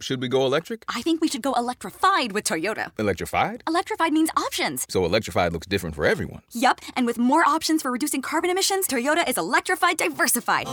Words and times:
Should 0.00 0.22
we 0.22 0.28
go 0.28 0.46
electric? 0.46 0.84
I 0.88 1.02
think 1.02 1.20
we 1.20 1.28
should 1.28 1.42
go 1.42 1.52
electrified 1.52 2.32
with 2.32 2.44
Toyota. 2.44 2.90
Electrified? 2.98 3.62
Electrified 3.68 4.12
means 4.14 4.30
options. 4.36 4.86
So 4.88 5.04
electrified 5.04 5.52
looks 5.52 5.66
different 5.66 5.94
for 5.94 6.06
everyone. 6.06 6.40
Yup, 6.52 6.80
and 6.96 7.04
with 7.06 7.18
more 7.18 7.44
options 7.46 7.82
for 7.82 7.90
reducing 7.90 8.22
carbon 8.22 8.48
emissions, 8.48 8.88
Toyota 8.88 9.28
is 9.28 9.36
electrified 9.36 9.98
diversified. 9.98 10.66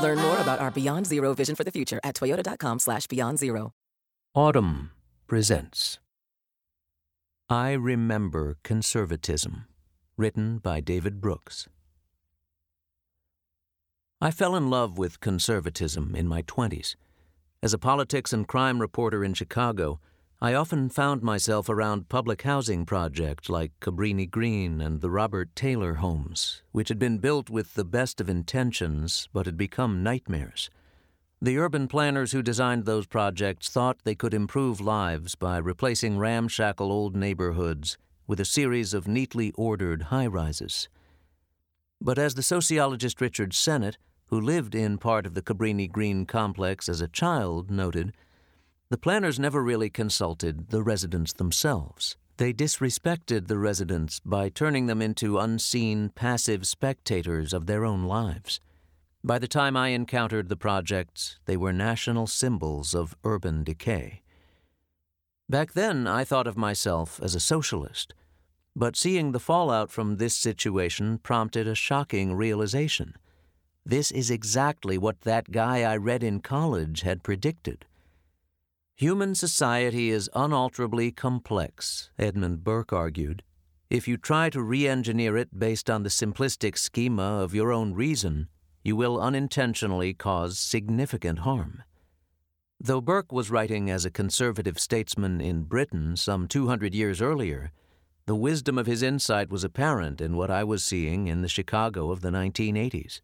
Learn 0.00 0.18
more 0.18 0.38
about 0.38 0.60
our 0.60 0.70
Beyond 0.70 1.06
Zero 1.06 1.34
vision 1.34 1.56
for 1.56 1.64
the 1.64 1.72
future 1.72 1.98
at 2.04 2.14
toyota.com 2.14 2.78
slash 2.78 3.06
beyond 3.08 3.38
zero. 3.38 3.72
Audm 4.36 4.90
presents 5.26 5.98
I 7.48 7.72
Remember 7.72 8.58
Conservatism, 8.62 9.64
written 10.16 10.58
by 10.58 10.80
David 10.80 11.20
Brooks. 11.20 11.66
I 14.20 14.30
fell 14.30 14.54
in 14.54 14.70
love 14.70 14.98
with 14.98 15.20
conservatism 15.20 16.14
in 16.14 16.28
my 16.28 16.42
20s. 16.42 16.94
As 17.60 17.74
a 17.74 17.78
politics 17.78 18.32
and 18.32 18.46
crime 18.46 18.80
reporter 18.80 19.24
in 19.24 19.34
Chicago, 19.34 19.98
I 20.40 20.54
often 20.54 20.88
found 20.88 21.22
myself 21.22 21.68
around 21.68 22.08
public 22.08 22.42
housing 22.42 22.86
projects 22.86 23.48
like 23.48 23.72
Cabrini 23.80 24.30
Green 24.30 24.80
and 24.80 25.00
the 25.00 25.10
Robert 25.10 25.56
Taylor 25.56 25.94
homes, 25.94 26.62
which 26.70 26.88
had 26.88 27.00
been 27.00 27.18
built 27.18 27.50
with 27.50 27.74
the 27.74 27.84
best 27.84 28.20
of 28.20 28.28
intentions 28.28 29.28
but 29.32 29.46
had 29.46 29.56
become 29.56 30.04
nightmares. 30.04 30.70
The 31.42 31.58
urban 31.58 31.88
planners 31.88 32.30
who 32.30 32.42
designed 32.42 32.84
those 32.84 33.08
projects 33.08 33.68
thought 33.68 34.04
they 34.04 34.14
could 34.14 34.34
improve 34.34 34.80
lives 34.80 35.34
by 35.34 35.58
replacing 35.58 36.16
ramshackle 36.16 36.92
old 36.92 37.16
neighborhoods 37.16 37.98
with 38.28 38.38
a 38.38 38.44
series 38.44 38.94
of 38.94 39.08
neatly 39.08 39.52
ordered 39.56 40.02
high 40.02 40.28
rises. 40.28 40.88
But 42.00 42.18
as 42.18 42.34
the 42.34 42.42
sociologist 42.44 43.20
Richard 43.20 43.52
Sennett 43.52 43.98
who 44.28 44.40
lived 44.40 44.74
in 44.74 44.98
part 44.98 45.26
of 45.26 45.34
the 45.34 45.42
Cabrini 45.42 45.90
Green 45.90 46.24
complex 46.24 46.88
as 46.88 47.00
a 47.00 47.08
child, 47.08 47.70
noted, 47.70 48.12
the 48.90 48.98
planners 48.98 49.38
never 49.38 49.62
really 49.62 49.90
consulted 49.90 50.70
the 50.70 50.82
residents 50.82 51.32
themselves. 51.32 52.16
They 52.38 52.52
disrespected 52.52 53.48
the 53.48 53.58
residents 53.58 54.20
by 54.20 54.48
turning 54.48 54.86
them 54.86 55.02
into 55.02 55.38
unseen, 55.38 56.10
passive 56.10 56.66
spectators 56.66 57.52
of 57.52 57.66
their 57.66 57.84
own 57.84 58.04
lives. 58.04 58.60
By 59.24 59.38
the 59.38 59.48
time 59.48 59.76
I 59.76 59.88
encountered 59.88 60.48
the 60.48 60.56
projects, 60.56 61.38
they 61.46 61.56
were 61.56 61.72
national 61.72 62.28
symbols 62.28 62.94
of 62.94 63.16
urban 63.24 63.64
decay. 63.64 64.22
Back 65.50 65.72
then, 65.72 66.06
I 66.06 66.24
thought 66.24 66.46
of 66.46 66.56
myself 66.56 67.18
as 67.22 67.34
a 67.34 67.40
socialist, 67.40 68.14
but 68.76 68.96
seeing 68.96 69.32
the 69.32 69.40
fallout 69.40 69.90
from 69.90 70.16
this 70.16 70.34
situation 70.34 71.18
prompted 71.18 71.66
a 71.66 71.74
shocking 71.74 72.34
realization. 72.34 73.14
This 73.88 74.10
is 74.10 74.30
exactly 74.30 74.98
what 74.98 75.22
that 75.22 75.50
guy 75.50 75.80
I 75.80 75.96
read 75.96 76.22
in 76.22 76.40
college 76.40 77.00
had 77.00 77.22
predicted. 77.22 77.86
Human 78.96 79.34
society 79.34 80.10
is 80.10 80.28
unalterably 80.34 81.10
complex, 81.10 82.10
Edmund 82.18 82.62
Burke 82.62 82.92
argued. 82.92 83.42
If 83.88 84.06
you 84.06 84.18
try 84.18 84.50
to 84.50 84.60
re 84.60 84.86
engineer 84.86 85.38
it 85.38 85.58
based 85.58 85.88
on 85.88 86.02
the 86.02 86.10
simplistic 86.10 86.76
schema 86.76 87.42
of 87.42 87.54
your 87.54 87.72
own 87.72 87.94
reason, 87.94 88.48
you 88.84 88.94
will 88.94 89.18
unintentionally 89.18 90.12
cause 90.12 90.58
significant 90.58 91.38
harm. 91.38 91.82
Though 92.78 93.00
Burke 93.00 93.32
was 93.32 93.50
writing 93.50 93.88
as 93.88 94.04
a 94.04 94.10
conservative 94.10 94.78
statesman 94.78 95.40
in 95.40 95.62
Britain 95.62 96.14
some 96.14 96.46
200 96.46 96.94
years 96.94 97.22
earlier, 97.22 97.72
the 98.26 98.36
wisdom 98.36 98.76
of 98.76 98.84
his 98.84 99.02
insight 99.02 99.48
was 99.48 99.64
apparent 99.64 100.20
in 100.20 100.36
what 100.36 100.50
I 100.50 100.62
was 100.62 100.84
seeing 100.84 101.26
in 101.26 101.40
the 101.40 101.48
Chicago 101.48 102.10
of 102.10 102.20
the 102.20 102.28
1980s. 102.28 103.22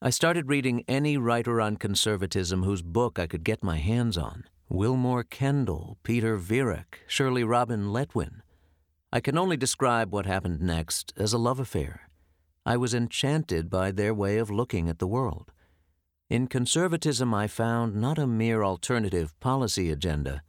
I 0.00 0.10
started 0.10 0.48
reading 0.48 0.84
any 0.86 1.16
writer 1.16 1.60
on 1.60 1.76
conservatism 1.76 2.62
whose 2.62 2.82
book 2.82 3.18
I 3.18 3.26
could 3.26 3.42
get 3.42 3.64
my 3.64 3.78
hands 3.78 4.16
on 4.16 4.44
Willmoore 4.70 5.28
Kendall, 5.28 5.98
Peter 6.04 6.38
Viereck, 6.38 7.00
Shirley 7.08 7.42
Robin 7.42 7.86
Letwin. 7.88 8.42
I 9.12 9.18
can 9.18 9.36
only 9.36 9.56
describe 9.56 10.12
what 10.12 10.24
happened 10.24 10.60
next 10.60 11.12
as 11.16 11.32
a 11.32 11.38
love 11.38 11.58
affair. 11.58 12.08
I 12.64 12.76
was 12.76 12.94
enchanted 12.94 13.68
by 13.68 13.90
their 13.90 14.14
way 14.14 14.38
of 14.38 14.52
looking 14.52 14.88
at 14.88 15.00
the 15.00 15.08
world. 15.08 15.50
In 16.30 16.46
conservatism, 16.46 17.34
I 17.34 17.48
found 17.48 17.96
not 17.96 18.18
a 18.18 18.26
mere 18.28 18.62
alternative 18.62 19.34
policy 19.40 19.90
agenda, 19.90 20.42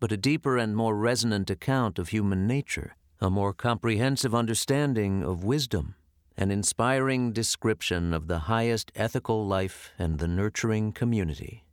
but 0.00 0.10
a 0.10 0.16
deeper 0.16 0.58
and 0.58 0.74
more 0.74 0.96
resonant 0.96 1.50
account 1.50 2.00
of 2.00 2.08
human 2.08 2.48
nature, 2.48 2.96
a 3.20 3.30
more 3.30 3.54
comprehensive 3.54 4.34
understanding 4.34 5.22
of 5.22 5.44
wisdom 5.44 5.94
an 6.38 6.52
inspiring 6.52 7.32
description 7.32 8.14
of 8.14 8.28
the 8.28 8.38
highest 8.38 8.92
ethical 8.94 9.44
life 9.44 9.90
and 9.98 10.20
the 10.20 10.28
nurturing 10.28 10.92
community. 10.92 11.64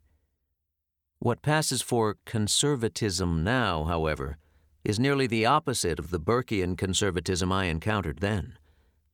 What 1.19 1.43
passes 1.43 1.83
for 1.83 2.17
conservatism 2.25 3.43
now, 3.43 3.83
however, 3.83 4.39
is 4.83 4.99
nearly 4.99 5.27
the 5.27 5.45
opposite 5.45 5.99
of 5.99 6.09
the 6.09 6.19
Burkean 6.19 6.75
conservatism 6.75 7.51
I 7.51 7.65
encountered 7.65 8.21
then. 8.21 8.57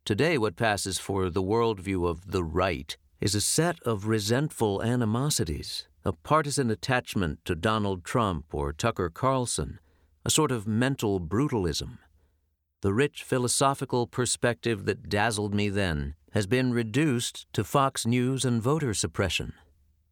Today, 0.05 0.37
what 0.37 0.55
passes 0.55 0.99
for 0.99 1.29
the 1.29 1.43
worldview 1.43 2.07
of 2.07 2.31
the 2.31 2.45
right 2.45 2.95
is 3.19 3.35
a 3.35 3.41
set 3.41 3.77
of 3.83 4.07
resentful 4.07 4.81
animosities, 4.81 5.85
a 6.05 6.13
partisan 6.13 6.71
attachment 6.71 7.43
to 7.43 7.55
Donald 7.55 8.05
Trump 8.05 8.45
or 8.53 8.71
Tucker 8.71 9.09
Carlson, 9.09 9.79
a 10.23 10.29
sort 10.29 10.51
of 10.51 10.65
mental 10.65 11.19
brutalism. 11.19 11.97
The 12.81 12.93
rich 12.93 13.21
philosophical 13.21 14.07
perspective 14.07 14.85
that 14.85 15.07
dazzled 15.07 15.53
me 15.53 15.69
then 15.69 16.15
has 16.31 16.47
been 16.47 16.73
reduced 16.73 17.45
to 17.53 17.63
Fox 17.63 18.07
News 18.07 18.43
and 18.43 18.59
voter 18.59 18.95
suppression. 18.95 19.53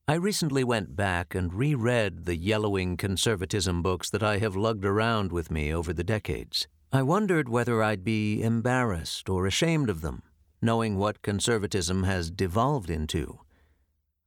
I 0.07 0.13
recently 0.13 0.63
went 0.63 0.95
back 0.95 1.33
and 1.33 1.51
reread 1.51 2.25
the 2.25 2.35
yellowing 2.35 2.95
conservatism 2.95 3.81
books 3.81 4.11
that 4.11 4.21
I 4.21 4.37
have 4.37 4.55
lugged 4.55 4.85
around 4.85 5.31
with 5.31 5.49
me 5.49 5.73
over 5.73 5.93
the 5.93 6.03
decades. 6.03 6.67
I 6.93 7.01
wondered 7.01 7.49
whether 7.49 7.81
I'd 7.81 8.03
be 8.03 8.43
embarrassed 8.43 9.29
or 9.29 9.47
ashamed 9.47 9.89
of 9.89 10.01
them, 10.01 10.21
knowing 10.61 10.95
what 10.95 11.23
conservatism 11.23 12.03
has 12.03 12.29
devolved 12.29 12.91
into. 12.91 13.39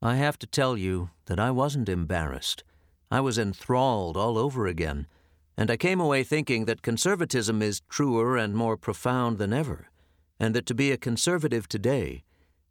I 0.01 0.17
have 0.17 0.37
to 0.41 0.49
tell 0.49 0.77
you 0.77 1.11
that 1.27 1.39
I 1.39 1.53
wasn't 1.53 1.89
embarrassed. 1.89 2.65
I 3.09 3.21
was 3.21 3.39
enthralled 3.39 4.17
all 4.17 4.37
over 4.37 4.67
again 4.67 5.07
and 5.57 5.71
I 5.71 5.77
came 5.77 6.01
away 6.01 6.25
thinking 6.25 6.65
that 6.65 6.83
conservatism 6.83 7.63
is 7.63 7.83
truer 7.89 8.37
and 8.37 8.55
more 8.55 8.77
profound 8.77 9.39
than 9.39 9.53
ever, 9.53 9.89
and 10.41 10.55
that 10.55 10.67
to 10.67 10.75
be 10.75 10.91
a 10.91 10.97
conservative 10.97 11.69
today, 11.69 12.25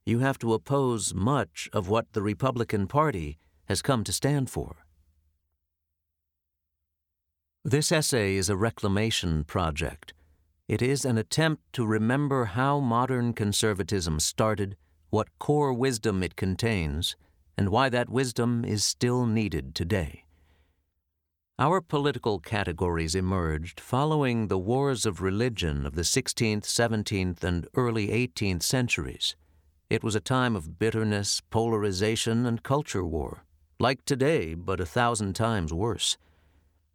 you 0.05 0.19
have 0.19 0.39
to 0.39 0.53
oppose 0.53 1.13
much 1.13 1.69
of 1.73 1.87
what 1.87 2.11
the 2.13 2.21
Republican 2.21 2.87
Party 2.87 3.37
has 3.65 3.81
come 3.81 4.03
to 4.03 4.11
stand 4.11 4.49
for. 4.49 4.85
This 7.63 7.91
essay 7.91 8.35
is 8.35 8.49
a 8.49 8.57
reclamation 8.57 9.43
project. 9.43 10.13
It 10.67 10.81
is 10.81 11.05
an 11.05 11.17
attempt 11.17 11.61
to 11.73 11.85
remember 11.85 12.45
how 12.45 12.79
modern 12.79 13.33
conservatism 13.33 14.19
started, 14.19 14.75
what 15.11 15.27
core 15.37 15.71
wisdom 15.71 16.23
it 16.23 16.35
contains, 16.35 17.15
and 17.57 17.69
why 17.69 17.89
that 17.89 18.09
wisdom 18.09 18.65
is 18.65 18.83
still 18.83 19.27
needed 19.27 19.75
today. 19.75 20.25
Our 21.61 21.79
political 21.79 22.39
categories 22.39 23.13
emerged 23.13 23.79
following 23.79 24.47
the 24.47 24.57
wars 24.57 25.05
of 25.05 25.21
religion 25.21 25.85
of 25.85 25.93
the 25.93 26.01
16th, 26.01 26.63
17th, 26.63 27.43
and 27.43 27.67
early 27.75 28.07
18th 28.07 28.63
centuries. 28.63 29.35
It 29.87 30.03
was 30.03 30.15
a 30.15 30.19
time 30.19 30.55
of 30.55 30.79
bitterness, 30.79 31.39
polarization, 31.51 32.47
and 32.47 32.63
culture 32.63 33.05
war, 33.05 33.43
like 33.79 34.03
today, 34.05 34.55
but 34.55 34.79
a 34.79 34.87
thousand 34.87 35.35
times 35.35 35.71
worse. 35.71 36.17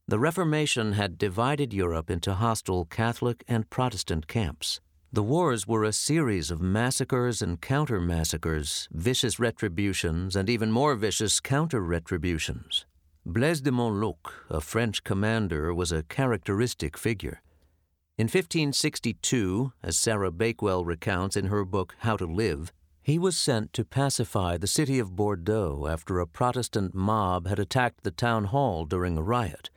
The 0.08 0.18
Reformation 0.18 0.94
had 0.94 1.16
divided 1.16 1.72
Europe 1.72 2.10
into 2.10 2.34
hostile 2.34 2.86
Catholic 2.86 3.44
and 3.46 3.70
Protestant 3.70 4.26
camps. 4.26 4.80
The 5.12 5.22
wars 5.22 5.68
were 5.68 5.84
a 5.84 5.92
series 5.92 6.50
of 6.50 6.60
massacres 6.60 7.40
and 7.40 7.60
counter 7.60 8.00
massacres, 8.00 8.88
vicious 8.90 9.38
retributions, 9.38 10.34
and 10.34 10.50
even 10.50 10.72
more 10.72 10.96
vicious 10.96 11.38
counter 11.38 11.80
retributions. 11.80 12.84
Blaise 13.28 13.60
de 13.60 13.72
Montluc, 13.72 14.46
a 14.48 14.60
French 14.60 15.02
commander, 15.02 15.74
was 15.74 15.90
a 15.90 16.04
characteristic 16.04 16.96
figure. 16.96 17.42
In 18.16 18.26
1562, 18.26 19.72
as 19.82 19.98
Sarah 19.98 20.30
Bakewell 20.30 20.84
recounts 20.84 21.36
in 21.36 21.46
her 21.46 21.64
book 21.64 21.96
How 21.98 22.16
to 22.18 22.24
Live, 22.24 22.72
he 23.02 23.18
was 23.18 23.36
sent 23.36 23.72
to 23.72 23.84
pacify 23.84 24.56
the 24.56 24.68
city 24.68 25.00
of 25.00 25.16
Bordeaux 25.16 25.88
after 25.90 26.20
a 26.20 26.26
Protestant 26.28 26.94
mob 26.94 27.48
had 27.48 27.58
attacked 27.58 28.04
the 28.04 28.12
town 28.12 28.44
hall 28.44 28.84
during 28.84 29.18
a 29.18 29.24
riot. 29.24 29.70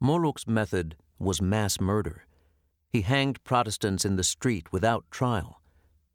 Montluc's 0.00 0.46
method 0.46 0.96
was 1.18 1.42
mass 1.42 1.78
murder. 1.78 2.24
He 2.88 3.02
hanged 3.02 3.44
Protestants 3.44 4.06
in 4.06 4.16
the 4.16 4.24
street 4.24 4.72
without 4.72 5.04
trial. 5.10 5.60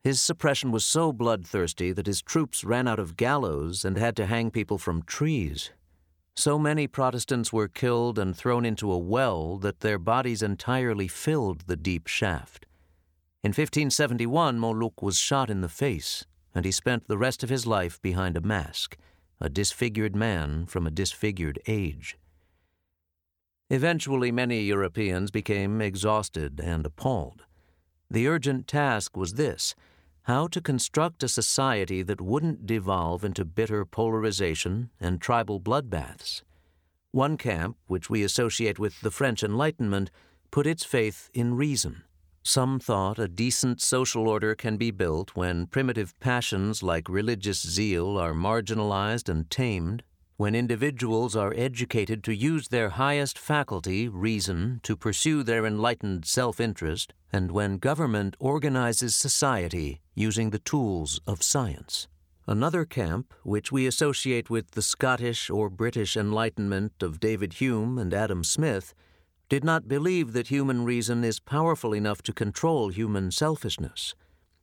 His 0.04 0.24
suppression 0.24 0.72
was 0.72 0.84
so 0.84 1.14
bloodthirsty 1.14 1.92
that 1.92 2.08
his 2.08 2.24
troops 2.24 2.64
ran 2.64 2.88
out 2.88 2.98
of 2.98 3.16
gallows 3.16 3.86
and 3.86 3.96
had 3.96 4.16
to 4.16 4.25
hang 4.25 4.50
people 4.50 4.80
from 4.80 5.04
trees 5.04 5.70
so 6.36 6.58
many 6.58 6.88
Protestants 6.88 7.54
were 7.54 7.68
killed 7.68 8.18
and 8.18 8.36
thrown 8.36 8.66
into 8.66 8.92
a 8.92 8.98
well 8.98 9.58
that 9.60 9.82
their 9.82 10.00
bodies 10.00 10.42
entirely 10.42 11.08
filled 11.08 11.62
the 11.62 11.76
deep 11.76 12.08
shaft. 12.08 12.66
In 13.44 13.50
1571, 13.50 14.58
Montluc 14.58 15.02
was 15.02 15.18
shot 15.18 15.50
in 15.50 15.62
the 15.62 15.70
face, 15.70 16.26
and 16.56 16.66
he 16.66 16.72
spent 16.72 17.08
the 17.08 17.18
rest 17.18 17.44
of 17.44 17.50
his 17.50 17.68
life 17.68 18.02
behind 18.02 18.38
a 18.38 18.42
mask, 18.42 18.98
a 19.40 19.50
disfigured 19.50 20.16
man 20.16 20.66
from 20.66 20.88
a 20.88 20.92
disfigured 20.92 21.60
age. 21.68 22.18
Eventually, 23.70 24.32
many 24.32 24.62
Europeans 24.62 25.30
became 25.30 25.82
exhausted 25.82 26.60
and 26.60 26.86
appalled. 26.86 27.44
The 28.10 28.28
urgent 28.28 28.68
task 28.68 29.18
was 29.18 29.34
this 29.34 29.76
how 30.24 30.48
to 30.48 30.62
construct 30.62 31.22
a 31.22 31.28
society 31.28 32.02
that 32.02 32.22
wouldn't 32.22 32.66
devolve 32.66 33.25
into 33.25 33.44
bitter 33.44 33.84
polarization 33.84 34.90
and 35.00 35.20
tribal 35.20 35.60
bloodbaths. 35.60 36.44
One 37.12 37.36
camp, 37.38 37.78
which 37.88 38.10
we 38.10 38.24
associate 38.24 38.80
with 38.80 39.02
the 39.02 39.12
French 39.12 39.44
Enlightenment, 39.44 40.10
put 40.50 40.66
its 40.66 40.86
faith 40.86 41.30
in 41.34 41.56
reason. 41.56 42.04
Some 42.42 42.80
thought 42.80 43.20
a 43.20 43.28
decent 43.28 43.81
social 43.81 44.28
order 44.28 44.56
can 44.56 44.78
be 44.78 44.92
built 44.92 45.36
when 45.36 45.68
primitive 45.68 46.18
passions 46.20 46.81
like 46.81 47.08
religious 47.10 47.62
zeal 47.62 48.18
are 48.18 48.34
marginalized 48.34 49.30
and 49.30 49.50
tamed, 49.50 50.04
when 50.38 50.56
individuals 50.56 51.36
are 51.36 51.54
educated 51.56 52.24
to 52.24 52.34
use 52.36 52.68
their 52.68 52.90
highest 52.90 53.38
faculty, 53.38 54.08
reason, 54.08 54.80
to 54.84 54.98
pursue 54.98 55.44
their 55.44 55.66
enlightened 55.66 56.26
self 56.26 56.60
interest, 56.60 57.14
and 57.32 57.52
when 57.52 57.78
government 57.78 58.36
organizes 58.40 59.16
society 59.16 60.02
using 60.16 60.50
the 60.50 60.60
tools 60.60 61.22
of 61.28 61.44
science. 61.44 62.08
Another 62.48 62.84
camp, 62.84 63.34
which 63.44 63.72
we 63.72 63.88
associate 63.88 64.50
with 64.50 64.72
the 64.72 64.82
Scottish 64.82 65.50
or 65.50 65.70
British 65.70 66.18
Enlightenment 66.18 67.02
of 67.02 67.20
David 67.20 67.54
Hume 67.54 67.98
and 67.98 68.14
Adam 68.14 68.44
Smith, 68.44 68.94
did 69.50 69.64
not 69.64 69.88
believe 69.88 70.34
that 70.34 70.48
human 70.48 70.84
reason 70.84 71.24
is 71.24 71.40
powerful 71.40 71.94
enough 71.94 72.22
to 72.24 72.34
control 72.34 72.90
human 72.90 73.32
selfishness. 73.32 74.16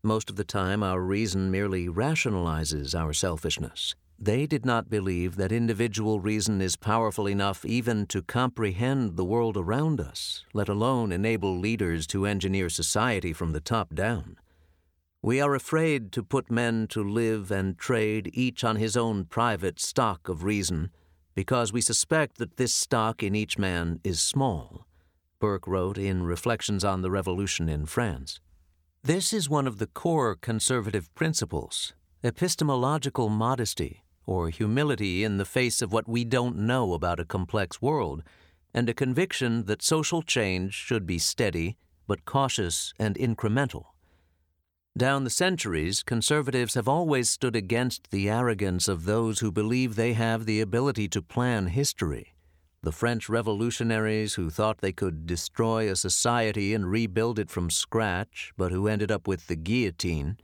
Most 0.03 0.29
of 0.29 0.37
the 0.37 0.45
time, 0.45 0.83
our 0.83 1.01
reason 1.01 1.51
merely 1.51 1.87
rationalizes 1.87 2.95
our 2.95 3.13
selfishness. 3.13 3.95
They 4.23 4.47
did 4.47 4.67
not 4.67 4.91
believe 4.91 5.37
that 5.37 5.51
individual 5.51 6.21
reason 6.21 6.61
is 6.61 6.77
powerful 6.77 7.27
enough 7.27 7.65
even 7.65 8.05
to 8.09 8.21
comprehend 8.21 9.17
the 9.17 9.25
world 9.25 9.57
around 9.57 9.99
us, 9.99 10.45
let 10.53 10.69
alone 10.69 11.11
enable 11.11 11.59
leaders 11.59 12.07
to 12.09 12.27
engineer 12.27 12.69
society 12.69 13.33
from 13.33 13.53
the 13.53 13.63
top 13.63 13.95
down. 13.95 14.37
We 15.23 15.41
are 15.41 15.55
afraid 15.55 16.13
to 16.13 16.23
put 16.23 16.51
men 16.51 16.87
to 16.89 17.03
live 17.03 17.51
and 17.51 17.79
trade 17.79 18.31
each 18.35 18.63
on 18.63 18.77
his 18.77 18.95
own 18.95 19.25
private 19.25 19.81
stock 19.81 20.29
of 20.29 20.45
reason, 20.45 20.91
because 21.35 21.73
we 21.73 21.81
suspect 21.81 22.37
that 22.37 22.59
this 22.59 22.75
stock 22.75 23.23
in 23.23 23.35
each 23.35 23.57
man 23.57 24.01
is 24.05 24.21
small, 24.21 24.87
Burke 25.39 25.67
wrote 25.67 25.97
in 25.97 26.25
Reflections 26.25 26.85
on 26.85 27.01
the 27.01 27.11
Revolution 27.11 27.71
in 27.71 27.87
France. 27.87 28.39
This 29.03 29.33
is 29.33 29.49
one 29.49 29.67
of 29.67 29.79
the 29.79 29.87
core 29.87 30.35
conservative 30.35 31.15
principles 31.15 31.95
epistemological 32.23 33.31
modesty, 33.31 34.03
or 34.27 34.49
humility 34.49 35.25
in 35.25 35.39
the 35.39 35.45
face 35.45 35.83
of 35.83 35.93
what 35.93 36.09
we 36.09 36.25
don't 36.25 36.57
know 36.57 36.93
about 36.93 37.21
a 37.21 37.25
complex 37.25 37.83
world, 37.83 38.23
and 38.73 38.89
a 38.89 38.95
conviction 38.95 39.65
that 39.65 39.83
social 39.83 40.23
change 40.23 40.75
should 40.75 41.07
be 41.07 41.19
steady, 41.19 41.77
but 42.07 42.25
cautious 42.25 42.93
and 42.99 43.17
incremental. 43.17 43.87
Down 44.97 45.25
the 45.25 45.31
centuries, 45.31 46.03
conservatives 46.03 46.75
have 46.75 46.89
always 46.89 47.31
stood 47.31 47.55
against 47.55 48.11
the 48.11 48.29
arrogance 48.29 48.89
of 48.89 49.05
those 49.05 49.39
who 49.39 49.53
believe 49.53 49.95
they 49.95 50.15
have 50.15 50.47
the 50.47 50.61
ability 50.61 51.09
to 51.09 51.23
plan 51.23 51.69
history. 51.69 52.35
The 52.83 52.93
French 52.93 53.29
revolutionaries 53.29 54.35
who 54.35 54.51
thought 54.51 54.79
they 54.79 54.93
could 54.93 55.27
destroy 55.27 55.91
a 55.91 55.97
society 55.97 56.75
and 56.75 56.91
rebuild 56.91 57.39
it 57.39 57.51
from 57.51 57.71
scratch, 57.71 58.53
but 58.57 58.73
who 58.73 58.89
ended 58.89 59.13
up 59.13 59.29
with 59.29 59.47
the 59.47 59.57
guillotine. 59.57 60.39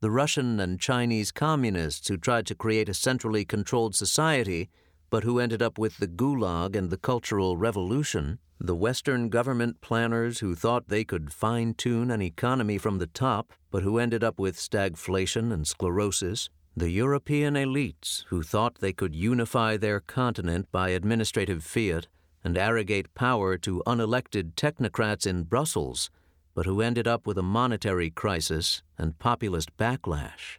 The 0.00 0.10
Russian 0.10 0.60
and 0.60 0.80
Chinese 0.80 1.30
communists 1.30 2.08
who 2.08 2.16
tried 2.16 2.46
to 2.46 2.54
create 2.54 2.88
a 2.88 2.94
centrally 2.94 3.44
controlled 3.44 3.94
society, 3.94 4.70
but 5.10 5.24
who 5.24 5.38
ended 5.38 5.62
up 5.62 5.78
with 5.78 5.98
the 5.98 6.08
Gulag 6.08 6.74
and 6.74 6.90
the 6.90 6.96
Cultural 6.96 7.56
Revolution 7.56 8.38
the 8.62 8.76
Western 8.76 9.30
government 9.30 9.80
planners 9.80 10.40
who 10.40 10.54
thought 10.54 10.88
they 10.88 11.02
could 11.02 11.32
fine 11.32 11.72
tune 11.72 12.10
an 12.10 12.20
economy 12.20 12.76
from 12.76 12.98
the 12.98 13.06
top, 13.06 13.54
but 13.70 13.82
who 13.82 13.98
ended 13.98 14.22
up 14.22 14.38
with 14.38 14.54
stagflation 14.54 15.50
and 15.50 15.66
sclerosis, 15.66 16.50
the 16.76 16.90
European 16.90 17.54
elites 17.54 18.24
who 18.28 18.42
thought 18.42 18.80
they 18.80 18.92
could 18.92 19.14
unify 19.14 19.78
their 19.78 20.00
continent 20.00 20.68
by 20.70 20.90
administrative 20.90 21.64
fiat 21.64 22.06
and 22.44 22.58
arrogate 22.58 23.12
power 23.14 23.56
to 23.56 23.82
unelected 23.86 24.52
technocrats 24.56 25.26
in 25.26 25.44
Brussels, 25.44 26.10
but 26.54 26.66
who 26.66 26.80
ended 26.80 27.06
up 27.06 27.26
with 27.26 27.38
a 27.38 27.42
monetary 27.42 28.10
crisis 28.10 28.82
and 28.98 29.18
populist 29.18 29.76
backlash. 29.76 30.58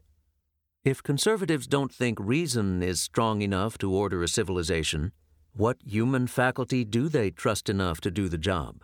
If 0.84 1.04
conservatives 1.04 1.68
don't 1.68 1.94
think 1.94 2.18
reason 2.20 2.82
is 2.82 3.02
strong 3.02 3.42
enough 3.42 3.78
to 3.80 3.94
order 3.94 4.24
a 4.24 4.28
civilization, 4.28 5.12
what 5.54 5.78
human 5.86 6.28
faculty 6.28 6.86
do 6.86 7.10
they 7.10 7.30
trust 7.30 7.70
enough 7.70 8.02
to 8.02 8.12
do 8.12 8.30
the 8.30 8.38
job? 8.38 8.84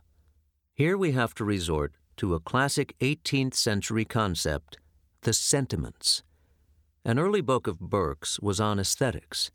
Here 0.74 0.98
we 0.98 1.14
have 1.14 1.34
to 1.36 1.46
resort 1.46 1.94
to 2.18 2.36
a 2.36 2.40
classic 2.40 2.94
18th 3.00 3.56
century 3.56 4.06
concept, 4.06 4.78
the 5.22 5.34
sentiments. 5.34 6.24
An 7.06 7.18
early 7.18 7.42
book 7.42 7.68
of 7.68 7.80
Burke's 7.80 8.40
was 8.40 8.60
on 8.60 8.80
aesthetics. 8.80 9.50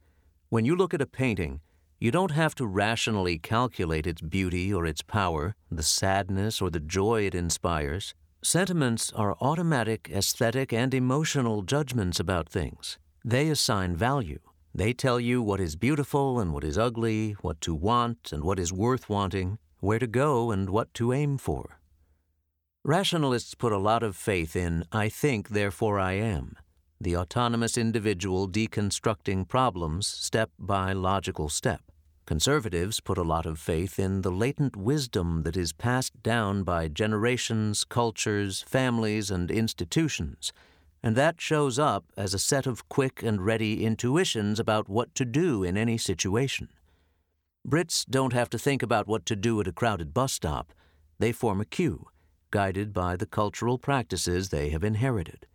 When 0.49 0.65
you 0.65 0.75
look 0.75 0.95
at 0.95 1.03
a 1.03 1.07
painting, 1.07 1.61
you 2.03 2.11
don't 2.11 2.33
have 2.33 2.53
to 2.53 2.67
rationally 2.67 3.39
calculate 3.39 4.09
its 4.09 4.21
beauty 4.21 4.75
or 4.75 4.85
its 4.85 5.03
power, 5.03 5.55
the 5.71 5.85
sadness 5.85 6.61
or 6.61 6.69
the 6.69 6.81
joy 6.81 7.25
it 7.25 7.33
inspires. 7.33 8.13
Sentiments 8.43 9.13
are 9.13 9.37
automatic 9.41 10.11
aesthetic 10.13 10.73
and 10.73 10.93
emotional 10.95 11.63
judgments 11.63 12.19
about 12.19 12.49
things. 12.49 12.99
They 13.25 13.49
assign 13.51 13.95
value. 13.95 14.41
They 14.75 14.93
tell 14.93 15.21
you 15.21 15.41
what 15.43 15.61
is 15.61 15.77
beautiful 15.77 16.41
and 16.41 16.53
what 16.53 16.65
is 16.65 16.77
ugly, 16.77 17.37
what 17.41 17.61
to 17.61 17.73
want 17.73 18.33
and 18.33 18.43
what 18.43 18.59
is 18.59 18.73
worth 18.73 19.09
wanting, 19.09 19.59
where 19.79 20.01
to 20.01 20.09
go 20.09 20.51
and 20.51 20.71
what 20.71 20.93
to 20.95 21.13
aim 21.13 21.39
for. 21.39 21.79
Rationalists 22.83 23.55
put 23.55 23.73
a 23.73 23.79
lot 23.79 24.03
of 24.03 24.17
faith 24.17 24.57
in 24.57 24.87
I 24.91 25.09
think, 25.09 25.51
therefore 25.51 26.01
I 26.01 26.15
am, 26.15 26.57
the 27.01 27.17
autonomous 27.17 27.79
individual 27.79 28.49
deconstructing 28.49 29.47
problems 29.47 30.09
step 30.09 30.51
by 30.59 30.93
logical 30.93 31.49
step. 31.49 31.81
Conservatives 32.25 33.01
put 33.01 33.19
a 33.19 33.23
lot 33.23 33.47
of 33.47 33.59
faith 33.59 33.99
in 33.99 34.23
the 34.23 34.31
latent 34.31 34.77
wisdom 34.77 35.43
that 35.43 35.57
is 35.57 35.73
passed 35.73 36.23
down 36.23 36.63
by 36.63 36.89
generations, 36.89 37.85
cultures, 37.85 38.63
families, 38.69 39.31
and 39.31 39.51
institutions 39.51 40.53
and 41.03 41.17
that 41.17 41.41
shows 41.41 41.79
up 41.79 42.05
as 42.17 42.33
a 42.33 42.39
set 42.39 42.67
of 42.67 42.89
quick 42.89 43.23
and 43.23 43.45
ready 43.45 43.85
intuitions 43.85 44.61
about 44.61 44.89
what 44.89 45.15
to 45.17 45.25
do 45.25 45.65
in 45.65 45.77
any 45.77 45.99
situation. 45.99 46.69
Brits 47.67 48.05
don't 48.09 48.33
have 48.33 48.49
to 48.51 48.59
think 48.59 48.83
about 48.83 49.09
what 49.09 49.27
to 49.27 49.37
do 49.37 49.61
at 49.61 49.67
a 49.67 49.73
crowded 49.73 50.15
bus 50.15 50.33
stop. 50.33 50.73
They 51.19 51.33
form 51.33 51.61
a 51.61 51.65
queue, 51.65 52.07
guided 52.51 52.93
by 52.93 53.17
the 53.17 53.27
cultural 53.27 53.79
practices 53.79 54.49
they 54.49 54.71
have 54.71 54.85
inherited. 54.85 55.47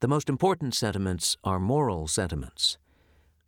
The 0.00 0.08
most 0.08 0.28
important 0.28 0.74
sentiments 0.74 1.36
are 1.44 1.58
moral 1.58 2.06
sentiments. 2.06 2.78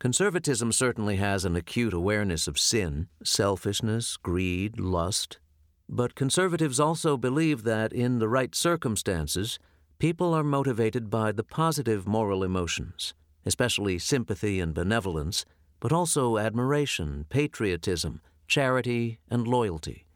Conservatism 0.01 0.73
certainly 0.73 1.15
has 1.15 1.45
an 1.45 1.55
acute 1.55 1.93
awareness 1.93 2.47
of 2.47 2.59
sin, 2.59 3.07
selfishness, 3.23 4.17
greed, 4.17 4.77
lust. 4.77 5.39
But 5.87 6.15
conservatives 6.15 6.79
also 6.79 7.15
believe 7.15 7.63
that, 7.63 7.93
in 7.93 8.19
the 8.19 8.27
right 8.27 8.53
circumstances, 8.53 9.57
People 10.01 10.33
are 10.33 10.43
motivated 10.43 11.11
by 11.11 11.31
the 11.31 11.43
positive 11.43 12.07
moral 12.07 12.43
emotions, 12.43 13.13
especially 13.45 13.99
sympathy 13.99 14.59
and 14.59 14.73
benevolence, 14.73 15.45
but 15.79 15.93
also 15.93 16.39
admiration, 16.39 17.27
patriotism, 17.29 18.19
charity, 18.47 19.19
and 19.29 19.47
loyalty. 19.47 20.07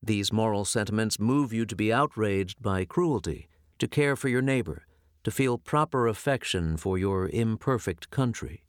These 0.00 0.32
moral 0.32 0.64
sentiments 0.64 1.18
move 1.18 1.52
you 1.52 1.66
to 1.66 1.74
be 1.74 1.92
outraged 1.92 2.62
by 2.62 2.84
cruelty, 2.84 3.48
to 3.80 3.88
care 3.88 4.14
for 4.14 4.28
your 4.28 4.40
neighbor, 4.40 4.86
to 5.24 5.32
feel 5.32 5.58
proper 5.58 6.06
affection 6.06 6.76
for 6.76 6.96
your 6.96 7.28
imperfect 7.28 8.08
country. 8.10 8.62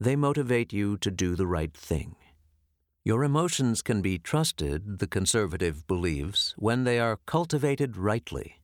They 0.00 0.14
motivate 0.14 0.72
you 0.72 0.96
to 0.98 1.10
do 1.10 1.34
the 1.34 1.46
right 1.46 1.76
thing. 1.76 2.14
Your 3.04 3.24
emotions 3.24 3.82
can 3.82 4.00
be 4.00 4.18
trusted, 4.18 4.98
the 4.98 5.06
conservative 5.06 5.86
believes, 5.86 6.54
when 6.56 6.84
they 6.84 7.00
are 7.00 7.18
cultivated 7.26 7.96
rightly. 7.96 8.60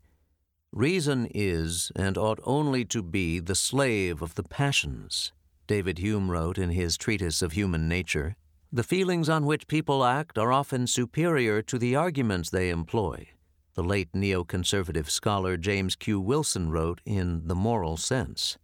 Reason 0.71 1.27
is 1.35 1.91
and 1.97 2.19
ought 2.19 2.41
only 2.45 2.85
to 2.87 3.03
be 3.03 3.39
the 3.39 3.55
slave 3.55 4.23
of 4.23 4.35
the 4.35 4.43
passions, 4.43 5.33
David 5.67 5.99
Hume 5.99 6.31
wrote 6.31 6.59
in 6.59 6.71
his 6.71 6.97
Treatise 6.97 7.43
of 7.43 7.53
Human 7.53 7.89
Nature. 7.89 8.37
The 8.73 8.83
feelings 8.83 9.29
on 9.29 9.47
which 9.47 9.67
people 9.67 10.05
act 10.05 10.37
are 10.37 10.53
often 10.53 10.87
superior 10.87 11.63
to 11.63 11.79
the 11.79 11.97
arguments 11.97 12.51
they 12.51 12.71
employ, 12.71 13.29
the 13.75 13.85
late 13.85 14.13
neoconservative 14.13 15.09
scholar 15.09 15.57
James 15.57 15.97
Q. 15.97 16.21
Wilson 16.21 16.71
wrote 16.71 17.01
in 17.07 17.47
The 17.47 17.55
Moral 17.55 17.97
Sense. 17.97 18.59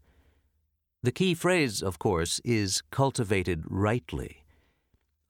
The 1.02 1.12
key 1.12 1.32
phrase, 1.32 1.82
of 1.82 1.98
course, 1.98 2.42
is 2.44 2.82
cultivated 2.90 3.64
rightly. 3.66 4.44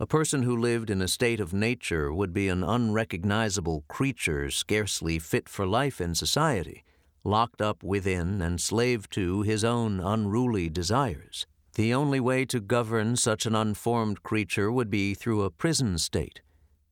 A 0.01 0.07
person 0.07 0.43
who 0.43 0.57
lived 0.57 0.91
in 0.91 1.01
a 1.01 1.07
state 1.07 1.39
of 1.39 1.53
nature 1.53 2.13
would 2.13 2.33
be 2.33 2.49
an 2.49 2.65
unrecognizable 2.65 3.85
creature 3.87 4.51
scarcely 4.51 5.21
fit 5.21 5.49
for 5.49 5.67
life 5.67 6.01
in 6.01 6.17
society, 6.17 6.83
locked 7.23 7.63
up 7.63 7.85
within 7.85 8.43
and 8.43 8.61
slave 8.61 9.09
to 9.11 9.43
his 9.43 9.63
own 9.63 10.01
unruly 10.01 10.69
desires. 10.69 11.47
The 11.75 11.95
only 11.95 12.19
way 12.19 12.45
to 12.47 12.59
govern 12.59 13.15
such 13.15 13.47
an 13.47 13.55
unformed 13.55 14.25
creature 14.25 14.73
would 14.73 14.91
be 14.91 15.15
through 15.15 15.43
a 15.43 15.51
prison 15.51 15.99
state. 15.99 16.41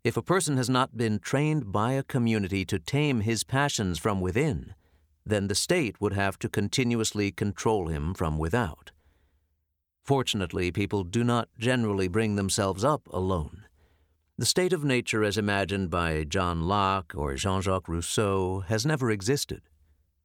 If 0.04 0.16
a 0.16 0.22
person 0.22 0.56
has 0.56 0.70
not 0.70 0.96
been 0.96 1.18
trained 1.18 1.72
by 1.72 1.94
a 1.94 2.04
community 2.04 2.64
to 2.66 2.78
tame 2.78 3.22
his 3.22 3.42
passions 3.42 3.98
from 3.98 4.20
within, 4.20 4.74
then 5.28 5.48
the 5.48 5.54
state 5.54 6.00
would 6.00 6.14
have 6.14 6.38
to 6.40 6.48
continuously 6.48 7.30
control 7.30 7.88
him 7.88 8.14
from 8.14 8.38
without. 8.38 8.90
Fortunately, 10.04 10.72
people 10.72 11.04
do 11.04 11.22
not 11.22 11.48
generally 11.58 12.08
bring 12.08 12.36
themselves 12.36 12.82
up 12.82 13.06
alone. 13.10 13.64
The 14.38 14.46
state 14.46 14.72
of 14.72 14.84
nature 14.84 15.24
as 15.24 15.36
imagined 15.36 15.90
by 15.90 16.24
John 16.24 16.62
Locke 16.62 17.12
or 17.14 17.34
Jean 17.34 17.60
Jacques 17.60 17.88
Rousseau 17.88 18.60
has 18.68 18.86
never 18.86 19.10
existed. 19.10 19.62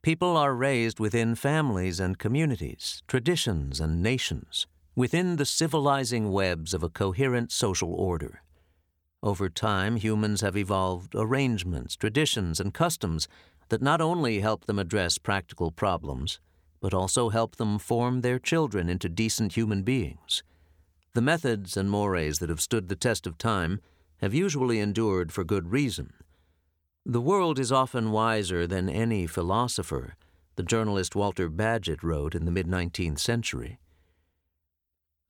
People 0.04 0.38
are 0.38 0.54
raised 0.54 1.00
within 1.00 1.34
families 1.34 2.00
and 2.00 2.20
communities, 2.20 3.02
traditions 3.08 3.80
and 3.80 4.04
nations, 4.04 4.68
within 4.96 5.38
the 5.38 5.46
civilizing 5.46 6.32
webs 6.32 6.74
of 6.74 6.84
a 6.84 6.90
coherent 6.90 7.52
social 7.52 7.94
order. 7.94 8.44
Over 9.24 9.50
time, 9.50 9.96
humans 9.96 10.42
have 10.42 10.58
evolved 10.58 11.16
arrangements, 11.16 11.96
traditions, 11.96 12.60
and 12.60 12.74
customs 12.74 13.28
that 13.74 13.82
not 13.82 14.02
only 14.02 14.40
help 14.40 14.66
them 14.66 14.78
address 14.78 15.18
practical 15.18 15.72
problems, 15.72 16.40
but 16.80 16.94
also 16.94 17.30
help 17.30 17.56
them 17.56 17.80
form 17.80 18.22
their 18.22 18.38
children 18.38 18.88
into 18.88 19.10
decent 19.10 19.54
human 19.54 19.82
beings. 19.82 20.44
The 21.16 21.24
methods 21.24 21.76
and 21.76 21.90
mores 21.90 22.38
that 22.38 22.50
have 22.50 22.62
stood 22.62 22.88
the 22.88 22.96
test 22.96 23.26
of 23.26 23.40
time 23.40 23.82
have 24.18 24.32
usually 24.32 24.80
endured 24.80 25.32
for 25.32 25.44
good 25.44 25.72
reason. 25.72 26.14
The 27.04 27.20
world 27.20 27.58
is 27.58 27.72
often 27.72 28.12
wiser 28.12 28.68
than 28.68 28.90
any 28.90 29.26
philosopher, 29.26 30.18
the 30.56 30.62
journalist 30.62 31.16
Walter 31.16 31.50
Bagehot 31.50 32.04
wrote 32.04 32.36
in 32.36 32.46
the 32.46 32.52
mid 32.52 32.68
19th 32.68 33.18
century. 33.18 33.80